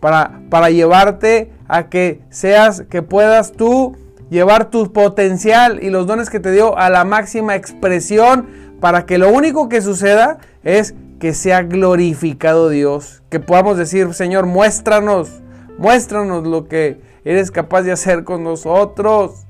para, 0.00 0.42
para 0.50 0.70
llevarte 0.70 1.50
a 1.66 1.88
que 1.88 2.20
seas, 2.28 2.82
que 2.90 3.02
puedas 3.02 3.52
tú 3.52 3.96
llevar 4.30 4.70
tu 4.70 4.92
potencial 4.92 5.82
y 5.82 5.90
los 5.90 6.06
dones 6.06 6.28
que 6.28 6.40
te 6.40 6.50
dio 6.50 6.76
a 6.76 6.90
la 6.90 7.04
máxima 7.04 7.54
expresión 7.54 8.48
para 8.80 9.06
que 9.06 9.16
lo 9.16 9.30
único 9.30 9.68
que 9.68 9.80
suceda 9.80 10.38
es 10.62 10.94
que 11.20 11.32
sea 11.32 11.62
glorificado 11.62 12.68
Dios, 12.68 13.22
que 13.30 13.40
podamos 13.40 13.78
decir, 13.78 14.12
Señor, 14.12 14.44
muéstranos, 14.46 15.42
muéstranos 15.78 16.46
lo 16.46 16.68
que 16.68 17.00
eres 17.24 17.50
capaz 17.50 17.82
de 17.82 17.92
hacer 17.92 18.24
con 18.24 18.44
nosotros. 18.44 19.46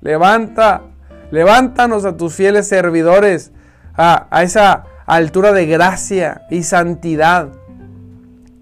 Levanta, 0.00 0.82
levántanos 1.32 2.04
a 2.04 2.16
tus 2.16 2.34
fieles 2.34 2.68
servidores 2.68 3.50
a, 3.94 4.28
a 4.30 4.42
esa 4.44 4.84
altura 5.06 5.52
de 5.52 5.66
gracia 5.66 6.42
y 6.50 6.62
santidad 6.62 7.48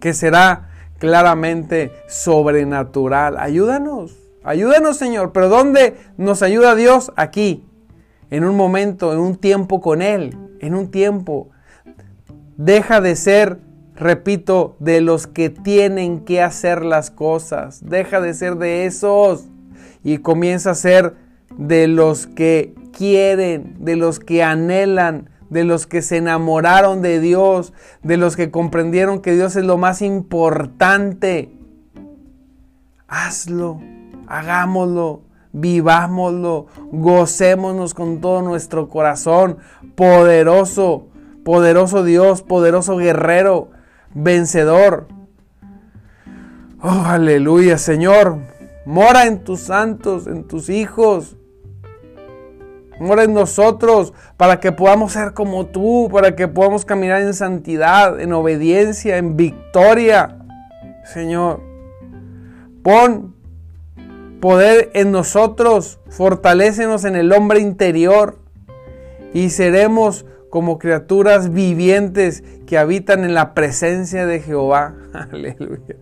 que 0.01 0.15
será 0.15 0.71
claramente 0.99 1.93
sobrenatural. 2.09 3.37
Ayúdanos, 3.39 4.17
ayúdanos 4.45 4.97
Señor, 4.97 5.33
pero 5.33 5.49
¿dónde 5.49 5.97
nos 6.17 6.43
ayuda 6.43 6.77
Dios? 6.77 7.13
Aquí, 7.17 7.67
en 8.31 8.45
un 8.45 8.57
momento, 8.57 9.13
en 9.13 9.19
un 9.19 9.37
tiempo 9.37 9.81
con 9.81 10.01
Él, 10.01 10.39
en 10.61 10.75
un 10.77 10.93
tiempo. 10.93 11.51
Deja 12.57 13.01
de 13.01 13.17
ser, 13.17 13.59
repito, 13.97 14.77
de 14.79 15.01
los 15.01 15.27
que 15.27 15.51
tienen 15.51 16.21
que 16.21 16.41
hacer 16.41 16.85
las 16.85 17.11
cosas. 17.11 17.81
Deja 17.85 18.21
de 18.21 18.33
ser 18.33 18.57
de 18.57 18.87
esos 18.87 19.47
y 20.05 20.19
comienza 20.19 20.71
a 20.71 20.75
ser 20.75 21.30
de 21.57 21.89
los 21.89 22.27
que 22.27 22.75
quieren, 22.93 23.77
de 23.81 23.97
los 23.97 24.19
que 24.19 24.43
anhelan, 24.43 25.31
de 25.51 25.65
los 25.65 25.87
que 25.87 26.01
se 26.01 26.19
enamoraron 26.19 27.03
de 27.03 27.21
Dios, 27.21 27.73
de 28.03 28.17
los 28.17 28.37
que 28.37 28.51
comprendieron 28.51 29.21
que 29.21 29.35
Dios 29.35 29.57
es 29.57 29.65
lo 29.65 29.77
más 29.77 30.01
importante. 30.01 31.53
Hazlo, 33.09 33.81
hagámoslo, 34.29 35.23
vivámoslo, 35.53 36.67
gocémonos 36.93 37.95
con 37.95 38.21
todo 38.21 38.43
nuestro 38.43 38.89
corazón. 38.89 39.59
Poderoso, 39.97 41.09
poderoso 41.45 42.05
Dios, 42.05 42.43
poderoso 42.43 42.97
guerrero, 42.97 43.71
vencedor. 44.15 45.09
Oh, 46.81 47.03
aleluya, 47.07 47.77
Señor. 47.77 48.39
Mora 48.87 49.27
en 49.27 49.45
tus 49.45 49.61
santos, 49.61 50.27
en 50.29 50.45
tus 50.45 50.71
hijos. 50.71 51.37
Mora 53.01 53.25
en 53.25 53.33
nosotros 53.33 54.13
para 54.37 54.61
que 54.61 54.73
podamos 54.73 55.13
ser 55.13 55.33
como 55.33 55.67
tú, 55.67 56.11
para 56.13 56.37
que 56.37 56.49
podamos 56.49 56.85
caminar 56.85 57.23
en 57.23 57.33
santidad, 57.33 58.21
en 58.21 58.35
obediencia, 58.35 59.17
en 59.17 59.39
victoria. 59.39 60.37
Señor, 61.05 61.63
pon 62.83 63.35
poder 64.41 64.91
en 64.93 65.13
nosotros, 65.13 65.99
fortalécenos 66.11 67.07
en 67.07 67.17
el 67.17 67.33
hombre 67.33 67.61
interior 67.61 68.39
y 69.33 69.49
seremos 69.49 70.27
como 70.51 70.79
criaturas 70.79 71.55
vivientes 71.55 72.45
que 72.67 72.77
habitan 72.77 73.25
en 73.25 73.33
la 73.33 73.55
presencia 73.55 74.27
de 74.27 74.41
Jehová. 74.41 74.95
Aleluya. 75.33 75.97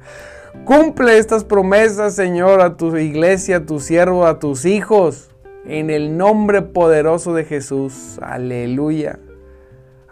Cumple 0.64 1.18
estas 1.18 1.44
promesas, 1.44 2.16
Señor, 2.16 2.60
a 2.60 2.76
tu 2.76 2.96
iglesia, 2.96 3.58
a 3.58 3.66
tu 3.66 3.78
siervo, 3.78 4.26
a 4.26 4.40
tus 4.40 4.64
hijos, 4.64 5.27
en 5.66 5.90
el 5.90 6.16
nombre 6.16 6.62
poderoso 6.62 7.34
de 7.34 7.44
Jesús. 7.44 8.18
Aleluya. 8.22 9.18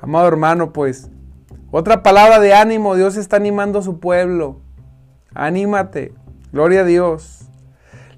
Amado 0.00 0.28
hermano, 0.28 0.72
pues, 0.72 1.10
otra 1.70 2.02
palabra 2.02 2.38
de 2.38 2.54
ánimo, 2.54 2.94
Dios 2.94 3.16
está 3.16 3.36
animando 3.36 3.80
a 3.80 3.82
su 3.82 3.98
pueblo. 3.98 4.60
Anímate. 5.34 6.14
Gloria 6.52 6.80
a 6.80 6.84
Dios. 6.84 7.48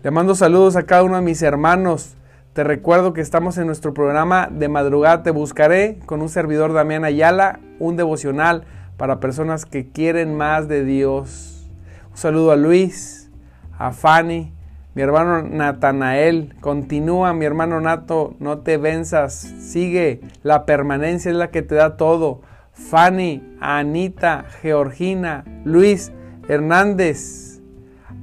Le 0.03 0.11
mando 0.11 0.35
saludos 0.35 0.77
a 0.77 0.85
cada 0.85 1.03
uno 1.03 1.17
de 1.17 1.23
mis 1.23 1.43
hermanos. 1.43 2.15
Te 2.53 2.63
recuerdo 2.63 3.13
que 3.13 3.21
estamos 3.21 3.57
en 3.59 3.67
nuestro 3.67 3.95
programa 3.95 4.49
de 4.51 4.69
madrugada 4.69 5.23
Te 5.23 5.31
Buscaré 5.31 5.99
con 6.07 6.23
un 6.23 6.29
servidor 6.29 6.73
Damián 6.73 7.05
Ayala, 7.05 7.61
un 7.79 7.97
devocional 7.97 8.65
para 8.97 9.21
personas 9.21 9.65
que 9.65 9.91
quieren 9.91 10.37
más 10.37 10.69
de 10.69 10.85
Dios. 10.85 11.69
Un 12.11 12.17
saludo 12.17 12.53
a 12.53 12.57
Luis, 12.57 13.31
a 13.79 13.93
Fanny, 13.93 14.53
mi 14.99 15.05
hermano 15.05 15.43
Natanael, 15.43 16.57
continúa, 16.61 17.33
mi 17.33 17.45
hermano 17.45 17.81
Nato, 17.81 18.35
no 18.41 18.59
te 18.59 18.79
venzas, 18.79 19.33
sigue, 19.33 20.23
la 20.43 20.67
permanencia 20.67 21.31
es 21.31 21.37
la 21.37 21.53
que 21.53 21.63
te 21.63 21.77
da 21.77 21.97
todo. 21.97 22.43
Fanny, 22.73 23.57
Anita, 23.61 24.47
Georgina, 24.61 25.45
Luis, 25.65 26.11
Hernández, 26.49 27.61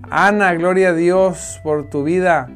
Ana, 0.09 0.53
gloria 0.55 0.89
a 0.89 0.93
Dios 0.93 1.61
por 1.63 1.89
tu 1.89 2.03
vida. 2.03 2.49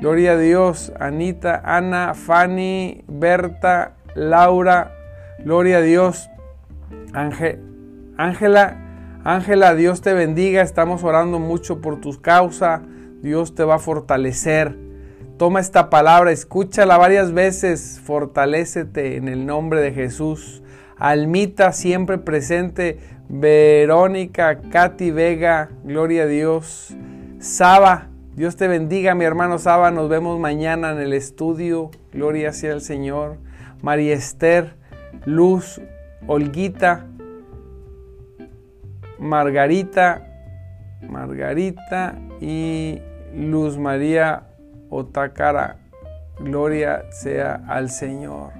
Gloria 0.00 0.32
a 0.32 0.38
Dios, 0.38 0.90
Anita, 0.98 1.60
Ana, 1.62 2.14
Fanny, 2.14 3.04
Berta, 3.08 3.92
Laura, 4.14 4.96
gloria 5.40 5.76
a 5.76 5.82
Dios. 5.82 6.30
Ángela, 7.12 8.78
Ángela, 9.22 9.74
Dios 9.74 10.00
te 10.00 10.14
bendiga, 10.14 10.62
estamos 10.62 11.04
orando 11.04 11.38
mucho 11.38 11.82
por 11.82 12.00
tu 12.00 12.22
causa, 12.22 12.80
Dios 13.26 13.56
te 13.56 13.64
va 13.64 13.74
a 13.74 13.78
fortalecer. 13.80 14.76
Toma 15.36 15.58
esta 15.58 15.90
palabra, 15.90 16.30
escúchala 16.30 16.96
varias 16.96 17.32
veces, 17.32 18.00
fortalécete 18.04 19.16
en 19.16 19.26
el 19.26 19.46
nombre 19.46 19.80
de 19.80 19.90
Jesús. 19.90 20.62
Almita 20.96 21.72
siempre 21.72 22.18
presente, 22.18 23.00
Verónica, 23.28 24.60
Katy 24.60 25.10
Vega, 25.10 25.70
gloria 25.82 26.22
a 26.22 26.26
Dios. 26.26 26.96
Saba, 27.40 28.10
Dios 28.36 28.54
te 28.54 28.68
bendiga, 28.68 29.16
mi 29.16 29.24
hermano 29.24 29.58
Saba. 29.58 29.90
Nos 29.90 30.08
vemos 30.08 30.38
mañana 30.38 30.92
en 30.92 30.98
el 30.98 31.12
estudio. 31.12 31.90
Gloria 32.12 32.52
sea 32.52 32.74
el 32.74 32.80
Señor. 32.80 33.38
María 33.82 34.14
Esther, 34.14 34.76
Luz, 35.24 35.80
Olguita, 36.28 37.06
Margarita, 39.18 40.22
Margarita 41.02 42.16
y 42.40 43.00
Luz 43.36 43.78
María 43.78 44.44
Otacara. 44.90 45.76
Gloria 46.38 47.04
sea 47.10 47.62
al 47.68 47.90
Señor. 47.90 48.52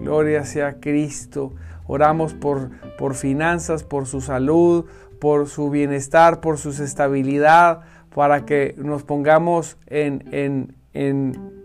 Gloria 0.00 0.44
sea 0.44 0.80
Cristo. 0.80 1.52
Oramos 1.86 2.34
por, 2.34 2.70
por 2.96 3.14
finanzas, 3.14 3.84
por 3.84 4.06
su 4.06 4.20
salud, 4.20 4.86
por 5.20 5.48
su 5.48 5.70
bienestar, 5.70 6.40
por 6.40 6.58
su 6.58 6.70
estabilidad, 6.70 7.80
para 8.14 8.44
que 8.44 8.74
nos 8.78 9.02
pongamos 9.02 9.78
en, 9.86 10.74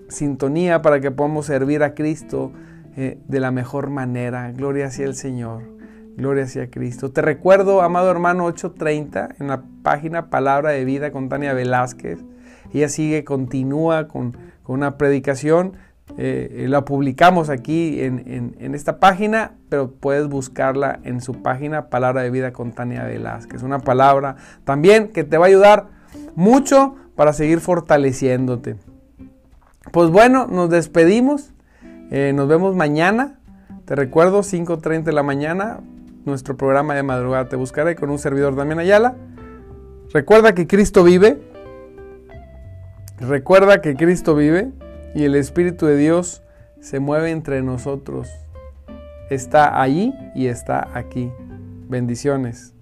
sintonía, 0.09 0.81
para 0.81 0.99
que 0.99 1.11
podamos 1.11 1.45
servir 1.45 1.83
a 1.83 1.93
Cristo 1.93 2.51
eh, 2.97 3.19
de 3.27 3.39
la 3.39 3.51
mejor 3.51 3.89
manera. 3.89 4.51
Gloria 4.51 4.89
sea 4.91 5.05
el 5.05 5.15
Señor. 5.15 5.63
Gloria 6.17 6.47
sea 6.47 6.69
Cristo. 6.69 7.11
Te 7.11 7.21
recuerdo, 7.21 7.81
amado 7.81 8.11
hermano, 8.11 8.47
8.30 8.47 9.35
en 9.39 9.47
la 9.47 9.63
página 9.83 10.29
Palabra 10.29 10.71
de 10.71 10.83
Vida 10.83 11.11
con 11.11 11.29
Tania 11.29 11.53
Velázquez. 11.53 12.19
Ella 12.73 12.89
sigue, 12.89 13.23
continúa 13.23 14.07
con, 14.07 14.37
una 14.67 14.97
predicación. 14.97 15.73
Eh, 16.17 16.65
la 16.69 16.85
publicamos 16.85 17.49
aquí 17.49 18.01
en, 18.01 18.73
esta 18.75 18.99
página, 18.99 19.53
pero 19.69 19.91
puedes 19.91 20.27
buscarla 20.27 20.99
en 21.03 21.21
su 21.21 21.41
página 21.41 21.89
Palabra 21.89 22.21
de 22.21 22.29
Vida 22.29 22.53
con 22.53 22.71
Tania 22.71 23.03
Velázquez. 23.03 23.63
Una 23.63 23.79
palabra 23.79 24.35
también 24.63 25.09
que 25.09 25.23
te 25.23 25.37
va 25.37 25.45
a 25.45 25.47
ayudar 25.47 25.87
mucho 26.35 26.95
para 27.15 27.33
seguir 27.33 27.59
fortaleciéndote. 27.59 28.75
Pues 29.91 30.09
bueno, 30.09 30.47
nos 30.47 30.69
despedimos. 30.69 31.53
Eh, 32.11 32.31
nos 32.35 32.47
vemos 32.47 32.75
mañana. 32.75 33.39
Te 33.85 33.95
recuerdo, 33.95 34.41
5.30 34.41 35.03
de 35.03 35.11
la 35.13 35.23
mañana, 35.23 35.79
nuestro 36.25 36.55
programa 36.57 36.93
de 36.93 37.03
madrugada. 37.03 37.49
Te 37.49 37.55
buscaré 37.55 37.95
con 37.95 38.09
un 38.09 38.19
servidor 38.19 38.55
Damián 38.55 38.79
Ayala. 38.79 39.15
Recuerda 40.13 40.53
que 40.53 40.67
Cristo 40.67 41.03
vive. 41.03 41.41
Recuerda 43.19 43.81
que 43.81 43.95
Cristo 43.95 44.33
vive 44.33 44.71
y 45.13 45.25
el 45.25 45.35
Espíritu 45.35 45.85
de 45.85 45.97
Dios 45.97 46.41
se 46.79 46.99
mueve 46.99 47.31
entre 47.31 47.61
nosotros. 47.61 48.29
Está 49.29 49.81
allí 49.81 50.13
y 50.35 50.47
está 50.47 50.87
aquí. 50.93 51.29
Bendiciones. 51.89 52.73